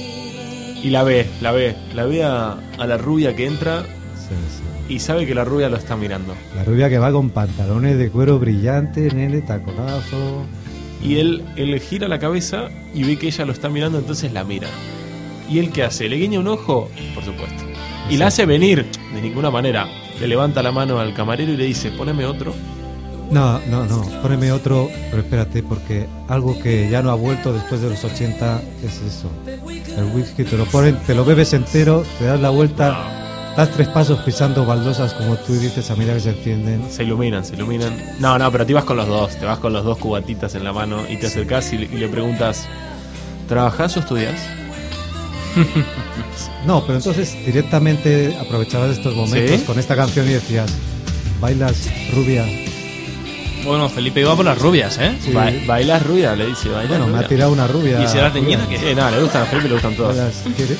[0.84, 1.76] Y la ve, la ve.
[1.96, 3.84] La ve a, a la rubia que entra
[4.16, 4.36] Sí,
[4.88, 4.94] sí.
[4.96, 6.34] y sabe que la rubia lo está mirando.
[6.56, 10.46] La rubia que va con pantalones de cuero brillante, nene, taconazo.
[11.04, 14.44] Y él, él gira la cabeza y ve que ella lo está mirando, entonces la
[14.44, 14.68] mira.
[15.50, 16.08] ¿Y él qué hace?
[16.08, 16.90] ¿Le guiña un ojo?
[17.14, 17.64] Por supuesto.
[18.10, 19.88] Y la hace venir, de ninguna manera.
[20.20, 22.54] Le levanta la mano al camarero y le dice, poneme otro.
[23.32, 27.80] No, no, no, poneme otro, pero espérate, porque algo que ya no ha vuelto después
[27.82, 29.30] de los 80 es eso.
[29.98, 33.88] El whisky te lo ponen, te lo bebes entero, te das la vuelta, das tres
[33.90, 36.84] pasos pisando baldosas como tú dices a medida que se encienden.
[36.90, 37.94] Se iluminan, se iluminan.
[38.20, 39.36] No, no, pero te vas con los dos.
[39.38, 41.98] Te vas con los dos cubatitas en la mano y te acercás y, le- y
[42.00, 42.66] le preguntas,
[43.48, 44.40] ¿trabajás o estudias?
[46.66, 49.66] No, pero entonces directamente aprovechabas estos momentos ¿Sí?
[49.66, 50.72] con esta canción y decías,
[51.42, 52.46] bailas rubia.
[53.66, 55.14] Bueno, Felipe iba por las rubias, ¿eh?
[55.24, 55.32] Sí.
[55.32, 56.36] Ba- ¿Bailas rubia?
[56.36, 58.02] Le dice, ¿bailas Bueno, me ha tirado una rubia.
[58.04, 58.80] ¿Y si era teñida rubia.
[58.80, 58.90] qué?
[58.90, 60.16] Sí, nada, le gustan a Felipe, le gustan todas.
[60.18, 60.76] Bailas- ¿quiere-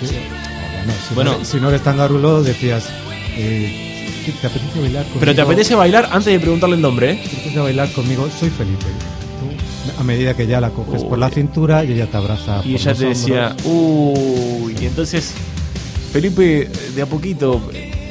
[0.00, 0.42] quiere-
[0.84, 1.36] Bueno, si, Bueno.
[1.38, 2.88] no, si no eres tan garulo, decías,
[3.36, 5.20] eh, ¿qué ¿te apetece bailar conmigo?
[5.20, 7.20] Pero te apetece bailar antes de preguntarle el nombre, ¿eh?
[7.22, 8.28] ¿Te apetece bailar conmigo?
[8.40, 8.86] Soy Felipe.
[8.86, 12.60] Tú, a medida que ya la coges por la cintura y ella te abraza.
[12.64, 15.32] Y por ella los te decía, uy, y entonces
[16.12, 17.60] Felipe de a poquito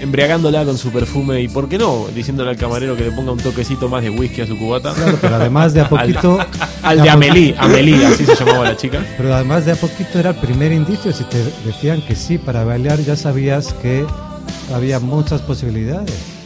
[0.01, 3.39] embriagándola con su perfume y por qué no, diciéndole al camarero que le ponga un
[3.39, 4.93] toquecito más de whisky a su cubata.
[4.93, 6.39] Claro, pero además de a poquito.
[6.39, 9.05] Al, al de Amelie, Amelie, así se llamaba la chica.
[9.17, 11.13] Pero además de a poquito era el primer indicio.
[11.13, 14.05] Si te decían que sí para bailar, ya sabías que
[14.73, 16.40] había muchas posibilidades.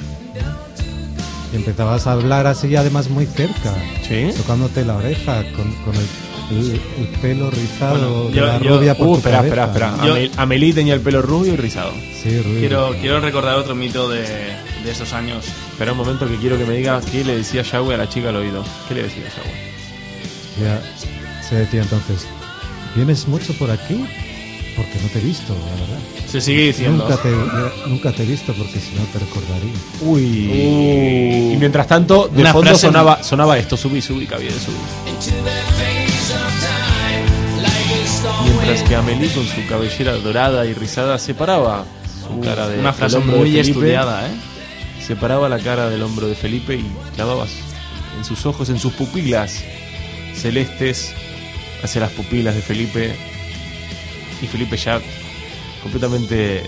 [1.55, 3.73] Empezabas a hablar así, además muy cerca,
[4.07, 4.29] Sí.
[4.35, 8.77] tocándote la oreja con, con el, el- el pelo rizado Bueno, de yo- la yo-
[8.77, 9.63] rubia por Uh, tu espera, cabeza.
[9.65, 10.05] espera, espera.
[10.07, 11.91] Yo- Amel- Amelie tenía el pelo rubio y rizado.
[12.21, 12.59] Sí, rubio.
[12.59, 15.45] Quiero, quiero recordar otro mito de, de esos años.
[15.71, 18.29] Espera un momento que quiero que me diga qué le decía Yahweh a la chica
[18.29, 18.63] al oído.
[18.87, 20.61] ¿Qué le decía Yahweh?
[20.61, 20.81] Ya
[21.47, 22.25] se decía entonces,
[22.95, 24.05] ¿vienes mucho por aquí?
[24.76, 25.99] Porque no te he visto, la verdad.
[26.28, 27.07] Se sigue diciendo.
[27.07, 27.30] Nunca te,
[27.88, 29.71] nunca te he visto porque si no te recordaría.
[30.01, 31.51] Uy.
[31.53, 34.76] Y mientras tanto, de Una fondo frase- sonaba, sonaba esto, subí, subí, cabía de subí.
[38.43, 41.86] Mientras que Amelie con su cabellera dorada y rizada separaba
[42.28, 44.32] su cara de Una frase hombro de muy Felipe, estudiada, ¿eh?
[45.05, 47.45] Separaba la cara del hombro de Felipe y clavaba
[48.17, 49.63] en sus ojos, en sus pupilas
[50.36, 51.13] celestes
[51.84, 53.15] hacia las pupilas de Felipe.
[54.45, 55.01] Y Felipe ya
[55.81, 56.63] completamente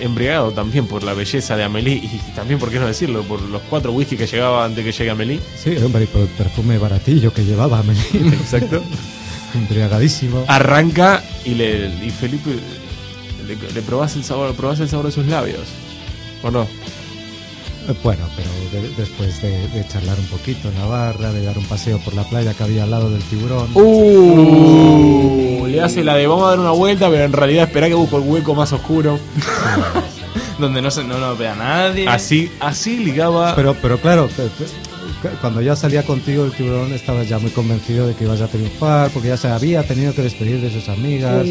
[0.00, 3.60] embriagado también por la belleza de Amelie y también, por qué no decirlo, por los
[3.68, 5.40] cuatro whisky que llegaba antes que llegue Amelie.
[5.62, 7.92] Sí, hombre, y por el perfume baratillo que llevaba, me
[8.34, 8.82] Exacto.
[9.54, 10.44] embriagadísimo.
[10.46, 12.50] Arranca y, le, y Felipe
[13.46, 15.66] le, le probás el sabor, probás el sabor de sus labios.
[16.42, 16.68] ¿O no?
[17.88, 18.48] Eh, Bueno, pero
[18.82, 22.14] de- después de, de charlar un poquito en la barra, de dar un paseo por
[22.14, 23.68] la playa que había al lado del tiburón.
[23.74, 27.94] Uh, le hace la de vamos a dar una vuelta, pero en realidad espera que
[27.94, 29.18] busco el hueco más oscuro.
[30.58, 32.08] Donde no, se, no nos vea nadie.
[32.08, 33.54] Así, así ligaba.
[33.54, 34.28] Pero, pero claro,
[35.40, 39.10] cuando ya salía contigo el tiburón estabas ya muy convencido de que ibas a triunfar,
[39.10, 41.46] porque ya se había tenido que despedir de sus amigas,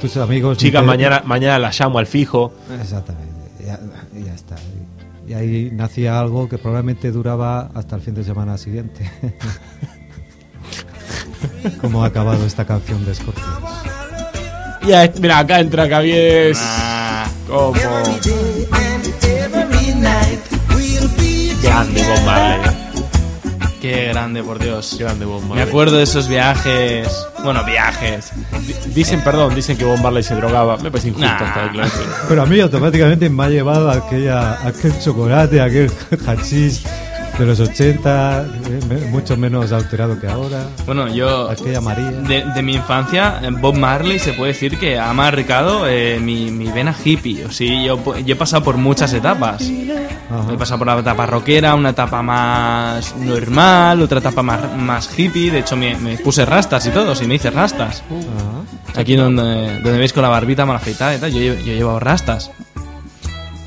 [0.00, 0.58] tus amigos.
[0.58, 2.52] Chica, mujer- mañana, mañana la llamo al fijo.
[2.80, 3.32] Exactamente,
[3.64, 3.78] ya,
[4.24, 4.56] ya está.
[5.28, 9.10] Y ahí nacía algo que probablemente duraba hasta el fin de semana siguiente.
[11.82, 13.48] ¿Cómo ha acabado esta canción de Scorpions?
[14.86, 16.58] Ya, mira, acá entra Caviedes.
[16.62, 17.74] Ah, Como.
[21.62, 22.87] Grande Bob Marley.
[23.80, 24.94] Qué grande, por Dios.
[24.98, 27.08] Qué grande Bob Me acuerdo de esos viajes.
[27.44, 28.32] Bueno, viajes.
[28.66, 30.76] Di- Dicen, perdón, dicen que Bob Marley se drogaba.
[30.78, 31.46] Me parece injusto Nah.
[31.48, 32.04] esta declaración.
[32.28, 35.90] Pero a mí automáticamente me ha llevado a aquella, aquel chocolate, aquel
[36.26, 36.82] hachís
[37.38, 38.46] de los 80,
[38.90, 40.64] eh, mucho menos alterado que ahora.
[40.84, 41.48] Bueno, yo.
[41.48, 42.10] Aquella María.
[42.10, 46.50] De, de mi infancia, eh, Bob Marley se puede decir que ha marcado eh, mi,
[46.50, 47.44] mi vena hippie.
[47.44, 49.62] O sí, yo, yo he pasado por muchas etapas.
[50.30, 50.52] Ajá.
[50.52, 55.50] He pasado por la etapa rockera, una etapa más normal, otra etapa más, más hippie.
[55.50, 58.02] De hecho, me, me puse rastas y todo, si me hice rastas.
[58.08, 59.00] Ajá.
[59.00, 62.50] Aquí donde, donde veis con la barbita mal afeitada y tal, yo, yo llevo rastas.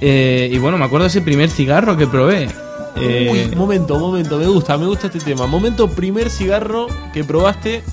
[0.02, 2.50] Eh, y bueno, me acuerdo de ese primer cigarro que probé.
[2.98, 5.48] Eh, Uy, momento, momento, me gusta, me gusta este tema.
[5.48, 7.84] Momento, primer cigarro que probaste.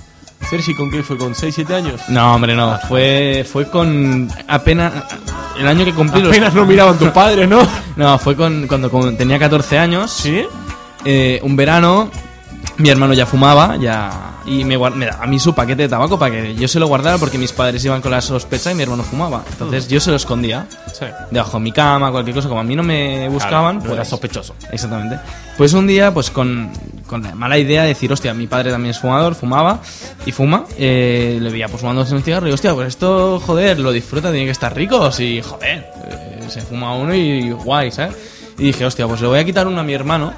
[0.51, 1.18] Sergi, ¿con qué fue?
[1.18, 2.01] ¿Con 6, 7 años?
[2.09, 2.78] no, hombre, no.
[2.88, 4.92] Fue, fue con apenas...
[5.59, 7.61] El año que cumplí los- Apenas no miraban tus padres, ¿no?
[7.96, 10.11] No, fue con, cuando con- tenía 14 años.
[10.12, 10.44] ¿Sí?
[11.05, 12.11] Eh, un verano,
[12.79, 16.18] mi hermano ya fumaba, ya y me, me daba a mí su paquete de tabaco
[16.18, 18.83] para que yo se lo guardara porque mis padres iban con la sospecha y mi
[18.85, 19.43] hermano fumaba.
[19.51, 19.91] Entonces Mm.
[19.91, 21.05] yo se lo escondía Sí.
[21.31, 22.49] debajo de mi cama, cualquier cosa.
[22.49, 24.55] Como a mí no me buscaban, no pues era sospechoso.
[24.72, 25.18] Exactamente.
[25.57, 26.70] Pues un día, pues con,
[27.07, 29.81] con la mala idea de decir, hostia, mi padre también es fumador, fumaba
[30.24, 30.64] y fuma.
[30.79, 34.47] eh, le veía pues fumándose un cigarro y, hostia, pues esto, joder, lo disfruta, tiene
[34.47, 35.11] que estar rico.
[35.11, 38.14] Si, joder, eh, se fuma uno y guay, ¿sabes?
[38.57, 40.33] Y dije, hostia, pues le voy a quitar uno a mi hermano.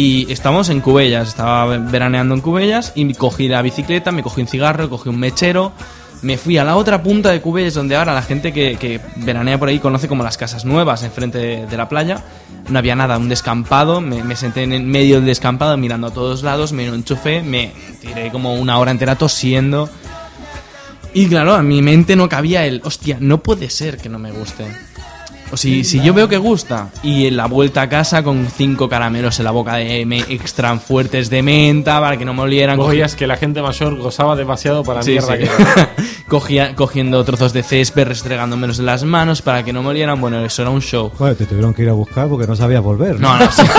[0.00, 4.46] Y estamos en Cubellas, estaba veraneando en Cubellas y cogí la bicicleta, me cogí un
[4.46, 5.72] cigarro, cogí un mechero,
[6.22, 9.68] me fui a la otra punta de Cubellas donde ahora la gente que, veranea por
[9.68, 12.22] ahí conoce como las casas nuevas enfrente de, de la playa.
[12.68, 16.72] No había nada, un descampado, me, senté en medio del descampado mirando a todos lados,
[16.72, 19.90] me enchufé, me tiré como una hora entera tosiendo.
[21.12, 24.30] Y claro, a mi mente no cabía el, hostia, no puede ser que no me
[24.30, 24.87] guste.
[25.50, 28.88] O si, si yo veo que gusta y en la vuelta a casa con cinco
[28.88, 32.76] caramelos en la boca de me- extra fuertes de menta para que no me olieran.
[32.76, 35.44] Vos cogí- veías que la gente mayor gozaba demasiado para Sí, mierda sí.
[35.44, 35.48] que.
[36.28, 40.20] Cogía- cogiendo trozos de césped, restregándomelos en las manos para que no me olieran.
[40.20, 41.10] Bueno, eso era un show.
[41.18, 43.18] Bueno, te tuvieron que ir a buscar porque no sabías volver.
[43.18, 43.62] No, no, sí.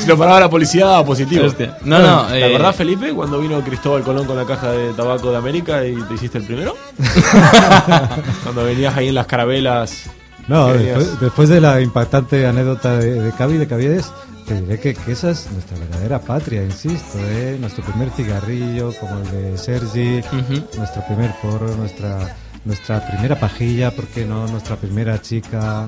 [0.00, 1.46] Si lo paraba la policía daba positivo.
[1.46, 1.78] Hostia.
[1.84, 5.30] No, no, ¿Te eh, acordás, Felipe, cuando vino Cristóbal Colón con la caja de tabaco
[5.30, 6.76] de América y te hiciste el primero?
[8.42, 10.10] cuando venías ahí en las carabelas.
[10.48, 14.12] No, después, de la impactante anécdota de, de Cavi, de Caviedes,
[14.46, 17.56] te diré que, que esa es nuestra verdadera patria, insisto, ¿eh?
[17.58, 20.20] Nuestro primer cigarrillo, como el de Sergi,
[20.76, 22.36] nuestro primer porro, nuestra
[22.66, 24.46] nuestra primera pajilla, ¿por qué no?
[24.48, 25.86] Nuestra primera chica.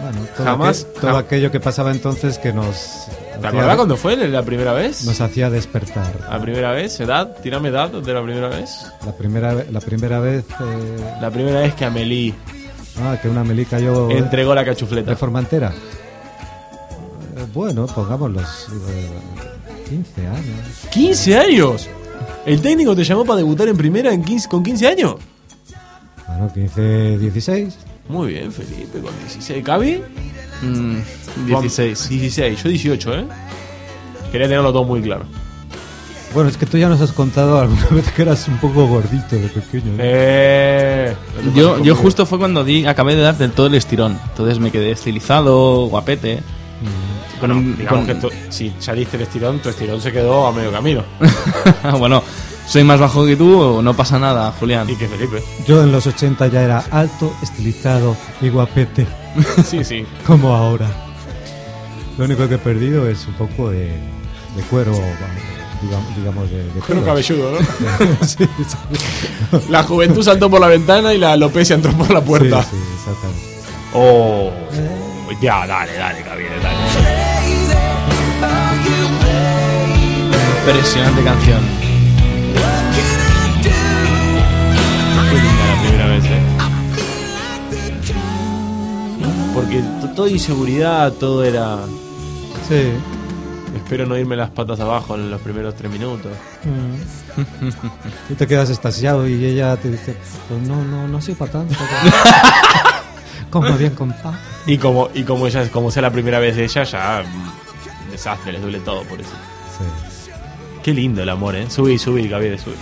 [0.00, 3.06] Bueno, todo, Jamás- todo jam- aquello que pasaba entonces que nos...
[3.38, 5.04] ¿Te acordás cuando fue la primera vez?
[5.04, 6.14] Nos hacía despertar.
[6.30, 6.98] ¿La primera vez?
[7.00, 7.36] ¿Edad?
[7.42, 8.86] Tírame edad de la primera vez.
[9.04, 10.44] La primera, la primera vez...
[10.58, 12.32] eh, La primera vez que Amelie
[13.00, 14.10] ah, que una meli cayó...
[14.10, 15.10] entregó la cachufleta.
[15.10, 15.72] ¿De Formentera?
[17.36, 19.10] Eh, bueno, pongamos los eh,
[19.88, 20.90] 15 años.
[20.92, 21.88] ¿15 años?
[22.44, 25.16] ¿El técnico te llamó para debutar en primera en 15, con 15 años?
[26.26, 27.78] Bueno, 15, 16.
[28.08, 29.64] Muy bien, Felipe, con 16.
[29.64, 30.02] ¿Cabi?
[30.62, 32.08] Mm, 16.
[32.08, 33.26] 16, yo 18, ¿eh?
[34.30, 35.24] Quería tenerlo todo muy claro.
[36.36, 39.36] Bueno, es que tú ya nos has contado alguna vez que eras un poco gordito
[39.36, 39.92] de pequeño.
[39.92, 39.98] ¿no?
[40.00, 41.16] Eh,
[41.54, 44.18] Yo, yo justo fue cuando di, acabé de dar del todo el estirón.
[44.28, 46.42] Entonces me quedé estilizado, guapete.
[47.40, 50.46] Con un- Digamos con- que tú- si ya diste el estirón, tu estirón se quedó
[50.46, 51.02] a medio camino.
[51.98, 52.22] bueno,
[52.66, 54.88] soy más bajo que tú, no pasa nada, Julián.
[54.90, 55.42] Y que Felipe.
[55.66, 59.06] Yo en los 80 ya era alto, estilizado y guapete,
[59.64, 60.04] Sí, sí.
[60.26, 60.86] como ahora.
[62.18, 64.92] Lo único que he perdido es un poco de, de cuero,
[65.86, 67.04] digamos, digamos de, de pelos.
[67.04, 68.26] cabelludo, ¿no?
[68.26, 68.48] sí.
[69.68, 72.62] La juventud saltó por la ventana y la alopecia entró por la puerta.
[72.62, 73.42] Sí, sí, exactamente.
[73.94, 74.50] Oh.
[75.40, 76.76] Ya, dale, dale, Javier, dale.
[80.66, 81.60] Impresionante canción.
[85.30, 86.42] Fue linda la primera vez, ¿eh?
[89.54, 91.78] Porque t- todo inseguridad, todo era.
[92.68, 92.92] Sí.
[93.86, 96.32] Espero no irme las patas abajo en los primeros tres minutos.
[98.28, 100.16] Y te quedas estasiado y ella te dice,
[100.48, 101.74] pues no, no, no soy para tanto.
[103.50, 104.34] Como bien compa.
[104.66, 107.22] Y como, y como ella, como sea la primera vez de ella, ya.
[107.24, 109.30] mm, Desastre, les duele todo por eso.
[109.78, 110.30] Sí.
[110.82, 111.70] Qué lindo el amor, ¿eh?
[111.70, 112.74] Subí, subí, Gabriel, subí.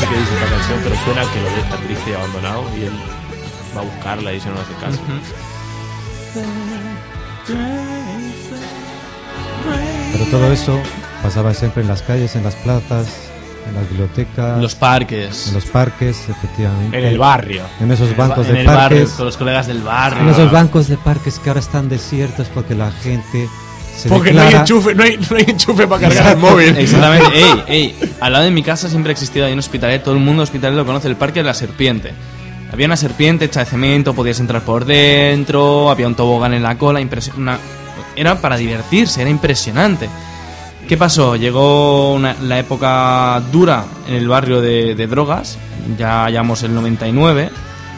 [0.00, 2.92] Sé qué dice esta canción, pero suena que lo deja triste y abandonado y él
[3.76, 5.00] va a buscarla y ella no hace caso.
[10.12, 10.78] Pero todo eso
[11.22, 13.06] pasaba siempre en las calles, en las plazas,
[13.68, 15.48] en las bibliotecas, En los parques.
[15.48, 16.98] en los parques, efectivamente.
[16.98, 17.62] En el barrio.
[17.80, 19.10] En esos En el bancos en de el barrio, parques.
[19.16, 20.22] con los colegas del barrio.
[20.22, 23.48] En esos bancos de parques que ahora están desiertos porque la gente
[24.00, 26.76] se Porque no hay enchufe, no hay, no hay enchufe para cargar el móvil.
[26.76, 27.26] Exactamente.
[27.34, 27.94] ey, ey.
[28.20, 30.02] Al lado de mi casa siempre ha existido ahí un hospitalet.
[30.02, 31.08] Todo el mundo hospitalet lo conoce.
[31.08, 32.12] El parque de la serpiente.
[32.72, 36.78] Había una serpiente hecha de cemento, podías entrar por dentro, había un tobogán en la
[36.78, 37.00] cola,
[37.36, 37.58] una-
[38.14, 40.08] era para divertirse, era impresionante.
[40.88, 41.34] ¿Qué pasó?
[41.34, 45.58] Llegó una- la época dura en el barrio de, de drogas,
[45.98, 47.50] ya hallamos el 99,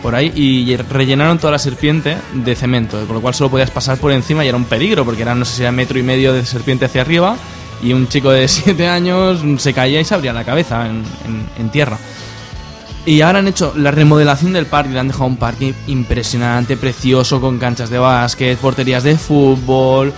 [0.03, 3.98] por ahí, y rellenaron toda la serpiente de cemento, con lo cual solo podías pasar
[3.98, 6.32] por encima y era un peligro, porque era, no sé si era metro y medio
[6.32, 7.36] de serpiente hacia arriba,
[7.82, 11.98] y un chico de 7 años se caía y se abría la cabeza en, tierra.
[13.05, 17.40] Y ahora han hecho la remodelación del parque, le han dejado un parque impresionante, precioso,
[17.40, 20.12] con canchas de básquet, porterías de fútbol,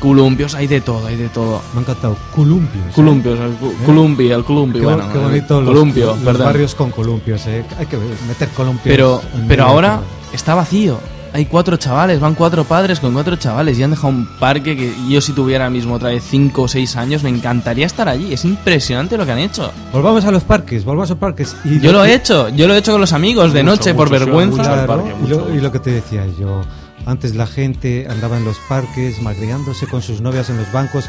[0.00, 1.60] columpios, hay de todo, hay de todo.
[1.72, 2.16] Me ha encantado.
[2.34, 2.84] Columpios.
[2.86, 2.92] ¿eh?
[2.94, 5.12] Columpios, el cu- columpio, el Qué, bueno.
[5.12, 6.46] qué bonito el los, columpio, los perdón.
[6.46, 7.46] barrios con columpios.
[7.46, 7.64] eh.
[7.78, 7.96] Hay que
[8.28, 8.84] meter columpios.
[8.84, 10.00] Pero, en pero medio ahora
[10.32, 10.98] está vacío.
[11.32, 14.92] Hay cuatro chavales, van cuatro padres con cuatro chavales y han dejado un parque que
[15.08, 18.32] yo si tuviera mismo otra vez cinco o seis años me encantaría estar allí.
[18.32, 19.72] Es impresionante lo que han hecho.
[19.92, 21.56] Volvamos a los parques, volvamos a los parques.
[21.64, 23.94] Y Yo lo he hecho, yo lo he hecho con los amigos de Mucho, noche
[23.94, 24.58] por mucho, vergüenza.
[24.58, 26.60] mucho al Claro, parque, y, mucho, lo, y lo que te decía yo,
[27.06, 31.08] antes la gente andaba en los parques magreándose con sus novias en los bancos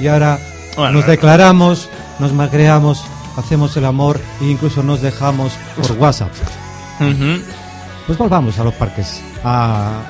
[0.00, 0.38] y ahora
[0.76, 3.04] Bueno, nos declaramos, nos magreamos,
[3.36, 6.32] hacemos el amor e incluso nos dejamos por WhatsApp.
[7.00, 7.42] Ujú.
[8.06, 10.00] Pues volvamos a los parques, a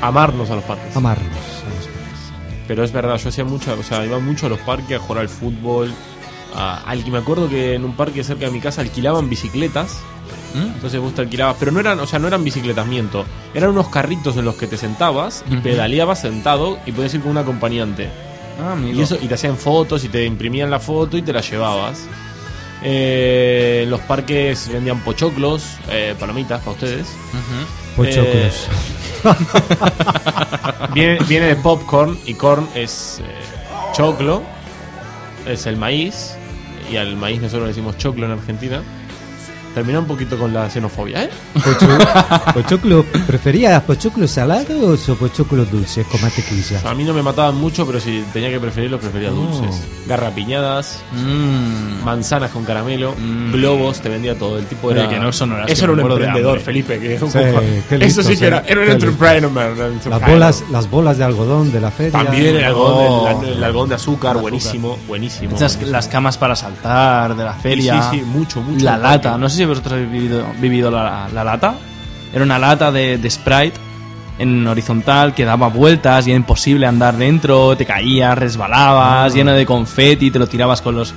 [0.00, 0.94] Amarnos a los parques.
[0.96, 1.28] amarnos.
[1.28, 2.64] a los parques.
[2.66, 5.22] Pero es verdad, yo hacía mucho, o sea, iba mucho a los parques a jugar
[5.22, 5.92] al fútbol.
[6.54, 9.98] A, al- me acuerdo que en un parque cerca de mi casa alquilaban bicicletas.
[10.54, 10.74] ¿Mm?
[10.74, 13.24] Entonces vos te alquilabas, pero no eran, o sea, no eran bicicletas, miento.
[13.54, 15.62] Eran unos carritos en los que te sentabas y Ujú.
[15.64, 18.08] pedaleabas sentado y podías ir con un acompañante.
[18.62, 18.76] Ah.
[18.80, 22.02] Y eso, y te hacían fotos y te imprimían la foto y te la llevabas.
[22.84, 27.08] Eh, en los parques vendían pochoclos, eh, palomitas para ustedes.
[27.96, 28.68] Pochoclos.
[30.94, 34.42] Viene, viene de popcorn y corn es eh, choclo,
[35.46, 36.36] es el maíz.
[36.90, 38.82] Y al maíz nosotros le decimos choclo en Argentina.
[39.74, 41.30] Terminó un poquito con la xenofobia, ¿eh?
[41.54, 46.80] Pocho- pochoclo, ¿preferías pochoclos salados o pochoclos dulces con mantequilla?
[46.88, 49.34] A mí no me mataban mucho, pero si tenía que preferirlos, prefería Oh.
[49.34, 49.82] dulces.
[50.06, 52.04] Garrapiñadas, Mm.
[52.04, 53.52] manzanas con caramelo, Mm.
[53.52, 54.58] globos, te vendía todo.
[54.58, 55.08] El tipo Oye, era.
[55.08, 56.60] que no sonoras Eso era un emprendedor.
[56.60, 56.98] Felipe.
[57.00, 59.52] Que era un Sí, poco- qué Eso sí que era, era un entrepreneur.
[60.08, 62.12] Las bolas, las bolas de algodón de la feria.
[62.12, 63.42] También el algodón, Oh.
[63.42, 64.42] el, el algodón de azúcar, azúcar.
[64.42, 65.52] buenísimo, buenísimo.
[65.54, 65.92] Estas- buenísimo.
[65.96, 68.02] las camas para saltar de la feria.
[68.02, 68.84] Sí, sí, sí, mucho, mucho.
[68.84, 71.74] La lata, no sé si vosotros habéis vivido, vivido la, la lata.
[72.32, 73.78] Era una lata de, de Sprite
[74.38, 79.34] en horizontal que daba vueltas y era imposible andar dentro, te caías, resbalabas, Ah.
[79.34, 81.14] lleno de confeti, te lo tirabas con los,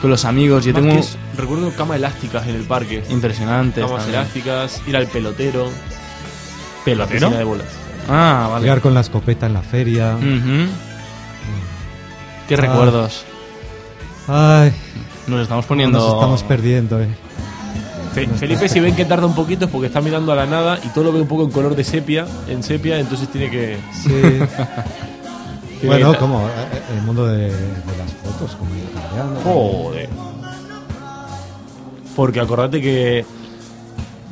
[0.00, 0.64] con los amigos.
[0.64, 3.04] Yo Más tengo es- recuerdo camas elásticas en el parque.
[3.10, 3.82] impresionante.
[3.82, 4.20] Camas también.
[4.20, 5.68] elásticas, ir al pelotero.
[6.86, 7.30] ¿Pelotero?
[7.30, 7.66] La de bolas.
[8.08, 8.62] Ah, vale.
[8.66, 10.16] Jugar con la escopeta en la feria.
[10.16, 10.68] Ujú.
[12.48, 12.58] Qué Ah.
[12.58, 13.24] recuerdos.
[14.28, 14.72] Ay,
[15.26, 15.98] Nos estamos poniendo.
[15.98, 17.08] nos estamos perdiendo, eh.
[18.14, 20.78] Fe- Felipe, si ven que tarda un poquito es porque está mirando a la nada
[20.84, 23.76] y todo lo ve un poco en color de sepia, en sepia, entonces tiene que.
[23.92, 24.08] Sí.
[25.80, 26.52] tiene bueno, que- como eh,
[26.96, 27.50] el mundo de, de
[27.98, 29.40] las fotos, como cambiando.
[29.42, 30.08] Joder.
[32.16, 33.24] Porque acordate que.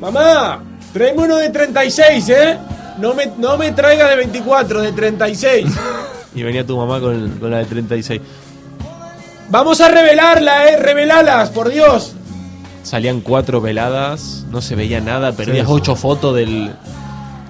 [0.01, 0.63] ¡Mamá!
[0.93, 2.59] Tráeme uno de 36, ¿eh?
[2.99, 5.67] No me, no me traigas de 24, de 36.
[6.35, 8.21] y venía tu mamá con, con la de 36.
[9.49, 10.77] ¡Vamos a revelarla, eh!
[10.77, 12.15] ¡Revelalas, por Dios!
[12.83, 16.73] Salían cuatro veladas, no se veía nada, perdías Sí, ocho fotos del.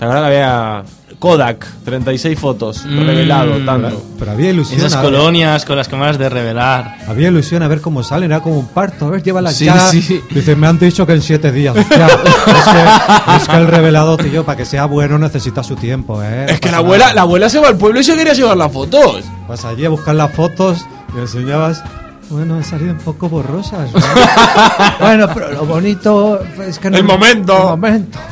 [0.01, 0.83] La verdad que había.
[1.19, 3.07] Kodak, 36 fotos, Mm.
[3.07, 4.03] revelado, tanto.
[4.19, 4.81] Pero había ilusión.
[4.81, 6.97] Esas colonias con las cámaras de revelar.
[7.07, 9.07] Había ilusión a ver cómo salen, era como un parto.
[9.07, 9.79] A ver, llévalas Sí, ya.
[9.79, 10.21] sí.
[10.31, 11.77] Dice, me han dicho que en siete días.
[11.77, 16.21] Hostia, es, que, es que el revelado, tío, para que sea bueno necesita su tiempo,
[16.25, 16.47] ¿eh?
[16.49, 17.15] Es que Pasa la abuela, nada.
[17.15, 19.23] la abuela se va al pueblo y se quería llevar las fotos.
[19.49, 20.85] Vas allí a buscar las fotos
[21.17, 21.85] y enseñabas.
[22.31, 23.93] Bueno, han salido un poco borrosas.
[23.93, 24.01] ¿no?
[25.01, 26.97] bueno, pero lo bonito es que no.
[26.97, 27.57] El momento.
[27.57, 28.19] El momento.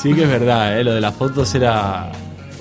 [0.00, 0.84] Sí que es verdad, ¿eh?
[0.84, 2.12] lo de las fotos era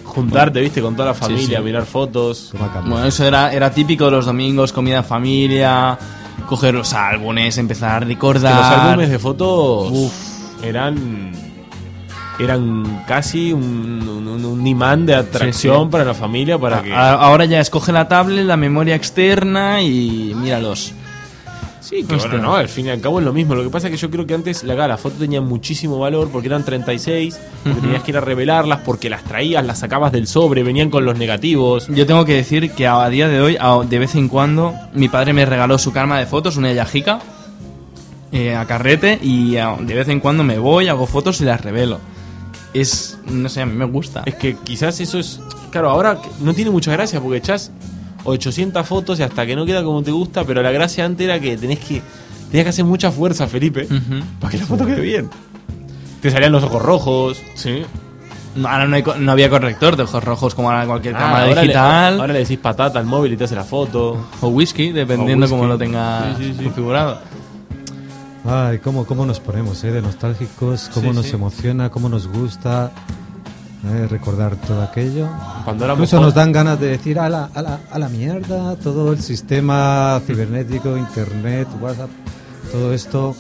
[0.05, 1.63] juntarte, viste, con toda la familia, sí.
[1.65, 2.53] mirar fotos.
[2.85, 5.97] Bueno, eso era, era típico de los domingos, comida en familia,
[6.47, 8.55] coger los álbumes, empezar a Que recordar.
[8.55, 9.91] los álbumes de fotos
[10.63, 11.33] eran
[12.39, 13.61] eran casi un,
[14.07, 15.89] un- un imán de atracción Sí, sí.
[15.91, 20.93] para la familia para que Ahora ya escoge la tablet, la memoria externa y míralos.
[21.79, 23.53] Sí, que bueno, no, al fin y al cabo es lo mismo.
[23.55, 26.29] Lo que pasa es que yo creo que antes la, la foto tenía muchísimo valor
[26.31, 27.81] porque eran 36, porque Ujú.
[27.81, 31.17] tenías que ir a revelarlas, porque las traías, las sacabas del sobre, venían con los
[31.19, 31.87] negativos.
[31.89, 35.09] Yo tengo que decir que a día de hoy, a- de vez en cuando, mi
[35.09, 37.19] padre me regaló su karma de fotos, una Yajica,
[38.31, 41.61] eh, a carrete, y a- de vez en cuando me voy, hago fotos y las
[41.61, 41.99] revelo.
[42.73, 44.23] Es, no sé, a mí me gusta.
[44.25, 45.39] Es que quizás eso es.
[45.71, 47.71] Claro, ahora no tiene mucha gracia porque echás
[48.23, 51.39] 800 fotos y hasta que no queda como te gusta, pero la gracia antes era
[51.39, 52.01] que tenés que.
[52.49, 53.87] Tenías que hacer mucha fuerza, Felipe,
[54.39, 55.29] para que la foto quede bien.
[56.21, 57.41] Te salían los ojos rojos.
[57.55, 57.81] Sí.
[58.55, 61.19] No, ahora no, hay no había corrector de ojos rojos como ahora en cualquier Ah,
[61.19, 62.19] cámara ahora le- digital.
[62.21, 64.27] ahora le decís patata al móvil y te hace la foto.
[64.41, 65.57] O whisky, dependiendo O whisky.
[65.57, 66.63] cómo lo tenga Sí, sí, sí.
[66.65, 67.19] configurado.
[68.45, 69.91] Ay, cómo, cómo nos ponemos, ¿eh?
[69.91, 71.31] De nostálgicos, cómo Sí, nos sí.
[71.35, 72.91] emociona, cómo nos gusta
[73.85, 75.27] eh, recordar todo aquello.
[75.63, 78.75] Cuando éramos Incluso nos dan ganas de decir a la, a, la, a la mierda
[78.75, 82.09] todo el sistema cibernético, internet, WhatsApp,
[82.71, 83.33] todo esto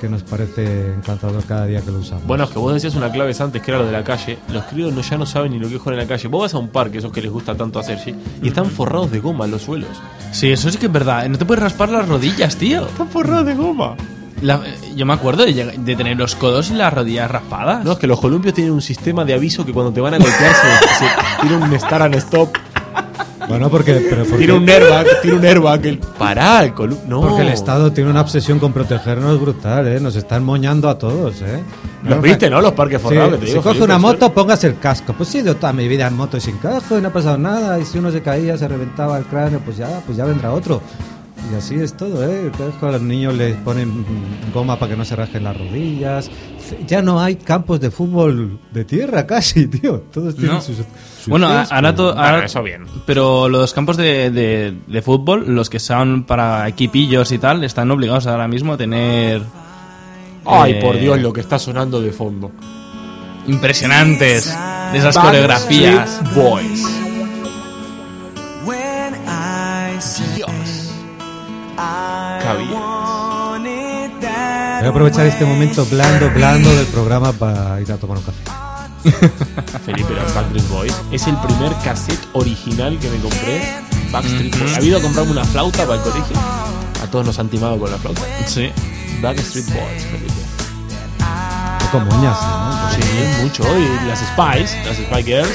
[0.00, 2.26] que nos parece encantador cada día que lo usamos.
[2.26, 4.38] Bueno, es que vos decías una clave antes que era lo de la calle.
[4.52, 6.28] Los críos no, ya no saben ni lo que es jugar en la calle.
[6.28, 8.14] Vos vas a un parque, esos que les gusta tanto hacer, ¿sí?
[8.42, 9.90] Y están forrados de goma los suelos.
[10.32, 11.26] Sí, eso sí que es verdad.
[11.28, 12.86] No te puedes raspar las rodillas, tío.
[12.86, 13.94] Están forrados de goma.
[14.42, 14.60] La-
[14.94, 17.84] yo me acuerdo de, de tener los codos y las rodillas raspadas.
[17.84, 20.18] No, es que los columpios tienen un sistema de aviso que cuando te van a
[20.18, 22.50] golpear se, se tira un start and stop.
[23.48, 25.84] Bueno, porque, pero porque, Tira un airbag, tira un airbag.
[25.86, 27.08] El, pará, el columpio.
[27.08, 27.20] No.
[27.22, 29.98] porque el Estado tiene una obsesión con protegernos brutal, ¿eh?
[30.00, 31.60] Nos están moñando a todos, ¿eh?
[32.04, 32.60] Los viste, ¿no?
[32.60, 35.12] Los parques forrados que te si digo, coge una moto, póngase el casco.
[35.12, 37.36] Pues sí, yo toda mi vida en moto y sin casco y no ha pasado
[37.36, 37.78] nada.
[37.80, 40.80] Y si uno se caía, se reventaba el cráneo, pues ya, pues ya vendrá otro.
[41.50, 42.50] Y así es todo, ¿eh?
[42.80, 44.04] A los niños les ponen
[44.54, 46.30] goma para que no se rajen las rodillas.
[46.86, 50.00] Ya no hay campos de fútbol de tierra casi, tío.
[50.12, 50.60] Todos tienen No.
[50.62, 50.86] sus, sus
[51.26, 52.84] Bueno, ahora, to- Bueno, ahora- eso bien.
[53.06, 57.90] Pero los campos de, de- de fútbol, los que son para equipillos y tal, están
[57.90, 59.42] obligados ahora mismo a tener.
[60.46, 62.50] Ay, eh, por Dios, lo que está sonando de fondo.
[63.48, 64.56] Impresionantes
[64.92, 66.20] de esas coreografías.
[66.34, 66.86] Boys.
[74.82, 78.42] Voy a aprovechar este momento blando, blando del programa para ir a tomar un café.
[79.86, 80.94] Felipe, los Backstreet Boys.
[81.12, 83.62] Es el primer cassette original que me compré.
[84.10, 84.76] Backstreet Boys.
[84.76, 86.36] ¿Ha ido a comprarme una flauta para el colegio?
[87.02, 88.22] A todos nos han timado con la flauta.
[88.46, 88.70] Sí.
[89.20, 90.32] Backstreet Boys, Felipe.
[91.92, 92.90] Con moñas, ¿no?
[92.92, 93.62] Sí, mucho.
[93.78, 95.52] Y las Spice, las Spice Girls.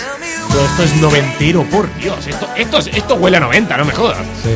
[0.52, 2.26] Todo esto es noventero, por Dios.
[2.28, 4.20] Esto, esto, es- esto huele a 90, no me jodas.
[4.44, 4.52] Sí.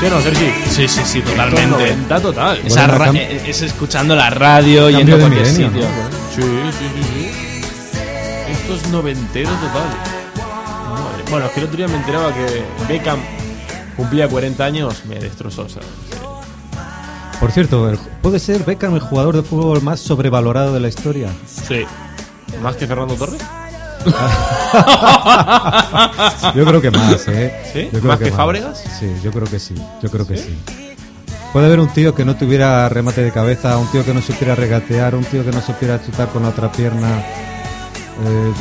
[0.00, 0.46] ¿Sí o no, Sergi?
[0.70, 1.66] Sí, sí, sí, totalmente.
[1.66, 2.60] 90 total.
[2.64, 5.68] Esa Bueno, ra- cam- eh, es escuchando la radio, Cambio yendo a de cualquier milenio,
[5.68, 5.88] sitio.
[5.88, 6.32] ¿no?
[6.34, 8.52] Sí, sí, sí, sí.
[8.52, 9.88] Esto es noventero total.
[10.88, 13.18] Madre- Bueno, es que el otro día me enteraba que Beckham
[13.96, 15.62] cumplía 40 años, me destrozó.
[15.62, 15.82] o sea,
[17.40, 21.28] Por cierto, el- ¿puede ser Beckham el jugador de fútbol más sobrevalorado de la historia?
[21.66, 21.84] Sí.
[22.62, 23.40] ¿Más que Fernando Torres?
[26.54, 27.54] Yo creo que más, ¿eh?
[27.72, 27.82] ¿Sí?
[27.92, 28.82] Yo creo ¿Más que Fábregas?
[28.98, 30.56] Sí, yo creo que sí, yo creo que sí.
[31.52, 34.54] Puede haber un tío que no tuviera remate de cabeza, un tío que no supiera
[34.54, 37.08] regatear, un tío que no supiera chutar con la otra pierna.
[37.18, 38.52] Eh,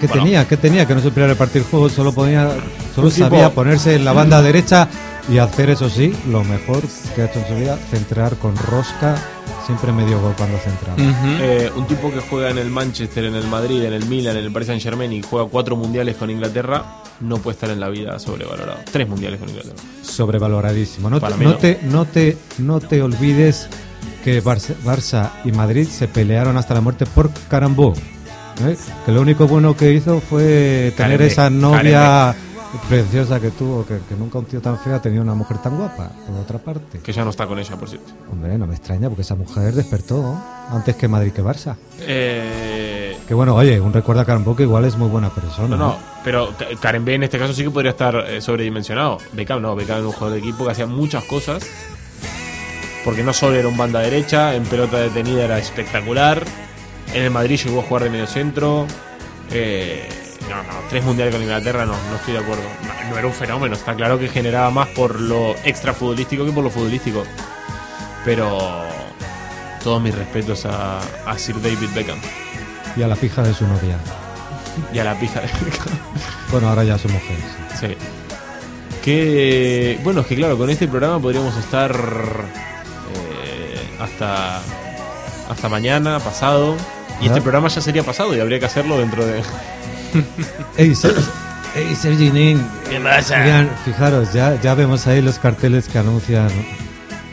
[0.00, 0.22] ¿Qué Bueno.
[0.24, 0.48] tenía?
[0.48, 0.86] ¿Qué tenía?
[0.86, 2.50] Que no supiera repartir juegos, solo podía,
[2.94, 4.88] solo sabía ponerse en la banda derecha
[5.28, 6.82] y hacer eso sí, lo mejor
[7.14, 9.16] que ha hecho en su vida, centrar con rosca,
[9.68, 10.96] siempre medio gol cuando centraba.
[10.98, 14.44] Eh, un tipo que juega en el Manchester, en el Madrid, en el Milan, en
[14.44, 17.90] el Paris Saint Germain y juega cuatro mundiales con Inglaterra, no puede estar en la
[17.90, 18.78] vida sobrevalorado.
[18.90, 19.76] Tres mundiales con Inglaterra.
[20.00, 21.10] sobrevaloradísimo.
[21.10, 21.56] No, te, no, no.
[21.56, 23.68] te, no, te, no te olvides
[24.24, 27.92] que Barça, Barça y Madrid se pelearon hasta la muerte por Carambó.
[28.66, 28.74] ¿eh?
[29.04, 32.34] Que lo único bueno que hizo fue tener esa novia
[32.88, 35.76] preciosa que tuvo, que, que nunca un tío tan feo ha tenido una mujer tan
[35.76, 36.98] guapa, por otra parte.
[37.00, 38.12] Que ya no está con ella, por cierto.
[38.30, 40.38] Hombre, no me extraña porque esa mujer despertó
[40.70, 41.76] antes que Madrid que Barça.
[42.00, 45.68] Eh, Que bueno, oye, un recuerdo a Carambó que igual es muy buena persona.
[45.68, 45.86] no, ¿no?
[45.92, 49.18] no, pero Ka- Karen B en este caso sí que podría estar eh, sobredimensionado.
[49.32, 51.66] Beckham no, Beckham era un jugador de equipo que hacía muchas cosas.
[53.04, 56.42] Porque no solo era un banda derecha, en pelota detenida era espectacular.
[57.14, 58.86] En el Madrid llegó a jugar de medio centro.
[59.50, 60.06] Eh,
[60.48, 62.62] no, no, tres mundiales con Inglaterra no, no estoy de acuerdo.
[62.82, 66.52] No, no era un fenómeno, está claro que generaba más por lo extra futbolístico que
[66.52, 67.24] por lo futbolístico.
[68.24, 68.84] Pero
[69.82, 72.18] todos mis respetos a, a Sir David Beckham
[72.96, 73.96] Y a la pija de su novia.
[74.92, 75.98] y a la pija de Beckham.
[76.50, 77.36] Bueno, ahora ya su mujer.
[77.80, 77.86] sí.
[77.88, 77.96] Sí.
[79.02, 81.92] Que bueno, es que claro, con este programa podríamos estar
[83.14, 84.60] eh, hasta
[85.48, 86.76] hasta mañana, pasado.
[87.20, 89.42] Y este programa ya sería pasado y habría que hacerlo dentro de.
[90.76, 90.94] Ey,
[91.74, 92.60] ey, Sergi Nin.
[92.88, 93.42] ¿Qué pasa?
[93.42, 96.48] Oigan, fijaros, ya, ya vemos ahí los carteles que anuncian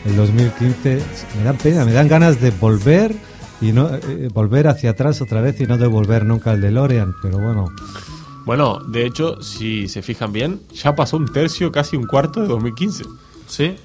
[0.04, 1.02] el 2015.
[1.38, 3.14] Me dan pena, me dan ganas de volver
[3.60, 7.38] y no eh, volver hacia atrás otra vez y no devolver nunca el DeLorean, pero
[7.38, 7.66] bueno.
[8.44, 12.48] Bueno, de hecho, si se fijan bien, ya pasó un tercio, casi un cuarto de
[12.48, 13.04] 2015.
[13.48, 13.76] ¿Sí?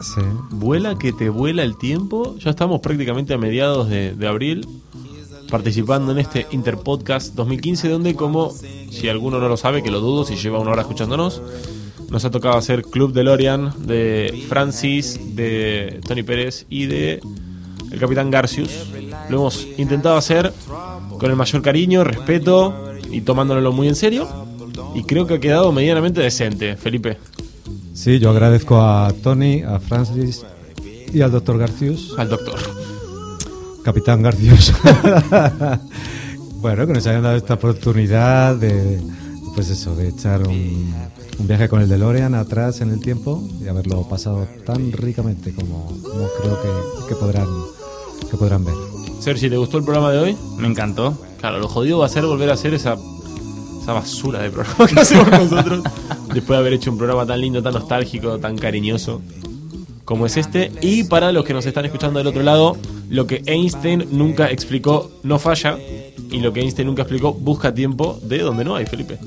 [0.00, 0.20] Sí.
[0.50, 2.36] Vuela que te vuela el tiempo.
[2.38, 4.66] Ya estamos prácticamente a mediados de, de abril
[5.52, 8.50] participando en este Interpodcast 2015, donde como,
[8.90, 11.42] si alguno no lo sabe, que lo dudo, si lleva una hora escuchándonos,
[12.08, 17.20] nos ha tocado hacer Club DeLorean de Francis, de Tony Pérez y de
[17.90, 18.70] el Capitán Garcius.
[19.28, 20.54] Lo hemos intentado hacer
[21.18, 24.26] con el mayor cariño, respeto y tomándolo muy en serio.
[24.94, 27.18] Y creo que ha quedado medianamente decente, Felipe.
[27.92, 30.46] Sí, yo agradezco a Tony, a Francis
[31.12, 32.14] y al doctor Garcius.
[32.16, 32.81] Al doctor.
[33.82, 34.72] Capitán Garcius.
[36.60, 39.00] bueno, que nos hayan dado esta oportunidad de,
[39.54, 40.94] pues eso, de echar un,
[41.38, 45.86] un viaje con el DeLorean atrás en el tiempo y haberlo pasado tan ricamente como,
[45.86, 47.48] como creo que, que podrán
[48.30, 48.74] que podrán ver.
[49.20, 50.36] Sergi, ¿te gustó el programa de hoy?
[50.58, 51.18] Me encantó.
[51.38, 52.96] Claro, lo jodido va a ser volver a hacer esa,
[53.82, 55.84] esa basura de programa que hacemos nosotros.
[56.32, 59.20] Después de haber hecho un programa tan lindo, tan nostálgico, tan cariñoso
[60.12, 60.70] como es este.
[60.82, 62.76] Y para los que nos están escuchando del otro lado,
[63.08, 65.78] lo que Einstein nunca explicó no falla.
[66.30, 69.18] Y lo que Einstein nunca explicó busca tiempo de donde no hay, Felipe.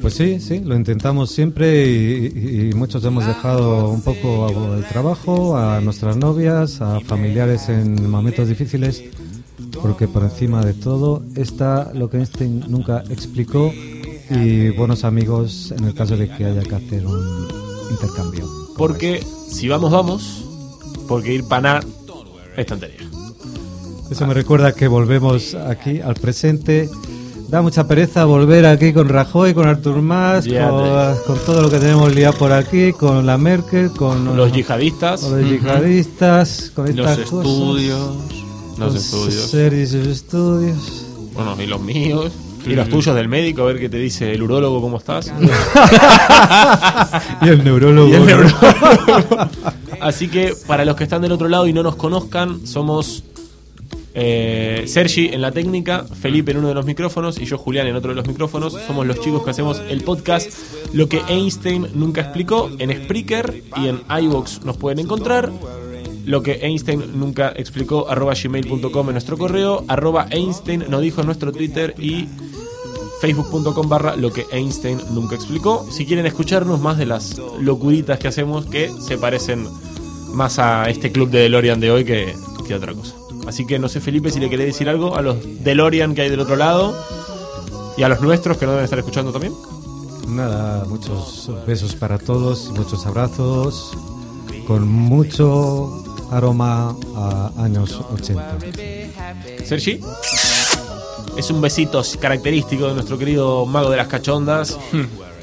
[0.00, 5.80] Pues sí, sí, lo intentamos siempre y, muchos hemos dejado un poco el trabajo, a
[5.80, 9.02] nuestras novias, a familiares en momentos difíciles,
[9.82, 13.72] porque por encima de todo está lo que Einstein nunca explicó
[14.30, 17.48] y buenos amigos en el caso de que haya que hacer un
[17.90, 18.67] intercambio.
[18.78, 20.44] Porque si vamos, vamos,
[21.06, 21.80] porque ir para nada
[22.56, 23.06] es tontería.
[24.10, 26.88] Eso me recuerda que volvemos aquí al presente.
[27.48, 31.78] Da mucha pereza volver aquí con Rajoy, con Artur Mas, con, con todo lo que
[31.78, 35.22] tenemos liado por aquí, con la Merkel, con Los yihadistas.
[35.22, 38.16] con los yihadistas, con Los estas cosas, estudios.
[38.78, 39.50] Los estudios.
[39.50, 41.06] series estudios.
[41.34, 42.32] Bueno, y los míos.
[42.66, 45.32] Y los tuyos del médico, a ver qué te dice el urólogo, cómo estás.
[47.42, 48.08] Y el neurólogo.
[48.08, 48.56] Y el neurólogo.
[50.00, 53.24] Así que para los que están del otro lado y no nos conozcan, somos
[54.14, 57.96] eh, Sergi en la técnica, Felipe en uno de los micrófonos y yo Julián en
[57.96, 58.76] otro de los micrófonos.
[58.86, 60.50] Somos los chicos que hacemos el podcast
[60.92, 65.52] Lo que Einstein nunca explicó en Spreaker y en iVoox nos pueden encontrar.
[66.28, 71.26] Lo que Einstein nunca explicó arroba gmail.com en nuestro correo, arroba Einstein nos dijo en
[71.26, 72.28] nuestro Twitter y
[73.22, 75.86] facebook.com barra lo que Einstein nunca explicó.
[75.90, 79.66] Si quieren escucharnos más de las locuritas que hacemos que se parecen
[80.34, 82.34] más a este club de DeLorean de hoy que,
[82.66, 83.14] que otra cosa.
[83.46, 86.28] Así que no sé Felipe si le querés decir algo a los DeLorean que hay
[86.28, 86.94] del otro lado
[87.96, 89.54] y a los nuestros que no deben estar escuchando también.
[90.28, 93.96] Nada, muchos besos para todos y muchos abrazos
[94.66, 98.58] con mucho aroma a años 80.
[99.64, 100.00] Sergi.
[101.36, 104.76] Es un besito característico de nuestro querido mago de las cachondas,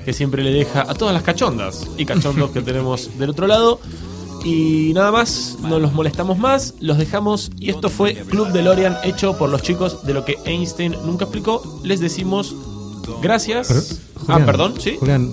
[0.04, 3.80] que siempre le deja a todas las cachondas y cachondos que tenemos del otro lado.
[4.44, 7.50] Y nada más, no los molestamos más, los dejamos.
[7.58, 11.82] Y esto fue Club DeLorean hecho por los chicos de lo que Einstein nunca explicó.
[11.84, 12.54] Les decimos
[13.22, 14.02] gracias.
[14.16, 14.95] Pero, ah, Julián, perdón, sí.
[14.99, 15.30] Julián,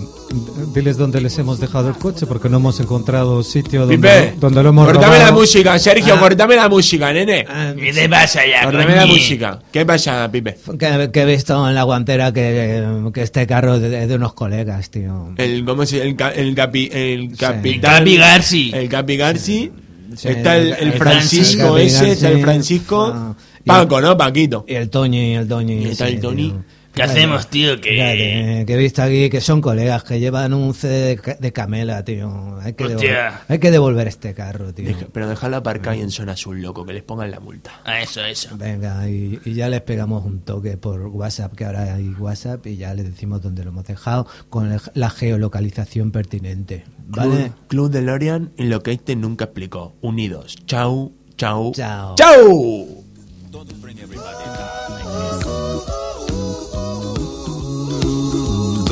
[0.75, 4.63] diles dónde les hemos dejado el coche porque no hemos encontrado sitio donde, Pipe, donde
[4.63, 5.25] lo hemos cortame robado.
[5.27, 6.21] la música, Sergio, Ah.
[6.21, 7.47] cortame la música, nene.
[7.79, 9.59] ¿Qué te pasa ya, Cortame la música.
[9.73, 10.57] ¿Qué pasa, Pipe?
[10.79, 14.35] Que, que he visto en la guantera que, que este carro es de, de unos
[14.35, 15.33] colegas, tío.
[15.37, 17.75] El, ¿Cómo se El, el, capi, el capitán.
[17.75, 18.71] El Capi Garci.
[18.75, 19.73] El Capi Garci.
[20.17, 22.43] Sí, está el, el el Francisco Francisco ese, está el.
[22.43, 23.13] Francisco.
[23.15, 24.17] Ah, Paco, ¿no?
[24.17, 24.65] Paquito.
[24.69, 25.85] Y el Toñi, el Toñi.
[25.85, 26.51] Y está el Tony.
[26.51, 26.65] tío.
[26.95, 27.81] ¿Qué hacemos, tío?
[27.81, 28.65] Que...
[28.67, 32.05] Que he visto aquí que son colegas que llevan un CD de, ca- de Camela,
[32.05, 32.59] tío.
[32.61, 33.09] Hay que, Hostia.
[33.11, 34.87] devolver, hay que devolver este carro, tío.
[34.89, 37.81] Deja- pero dejarla aparcada y en zona azul, loco, que les pongan la multa.
[37.85, 38.51] Ah, eso, eso.
[38.57, 42.77] Venga, y, y ya les pegamos un toque por WhatsApp, que ahora hay WhatsApp, y
[42.77, 46.85] ya les decimos dónde lo hemos dejado con el- la geolocalización pertinente.
[47.09, 47.31] ¿Vale?
[47.31, 49.95] Club, Club DeLorean en lo que este nunca explicó.
[50.03, 50.57] Unidos.
[50.67, 51.73] Chau, chau.
[51.75, 52.15] Chao.
[52.17, 53.03] ¡Chau!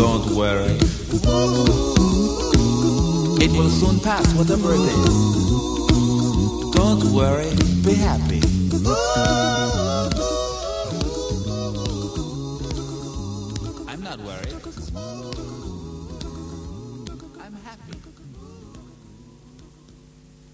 [0.00, 0.78] Don't worry.
[3.44, 5.16] It will soon pass, whatever it is.
[6.72, 7.50] Don't worry,
[7.84, 8.40] be happy.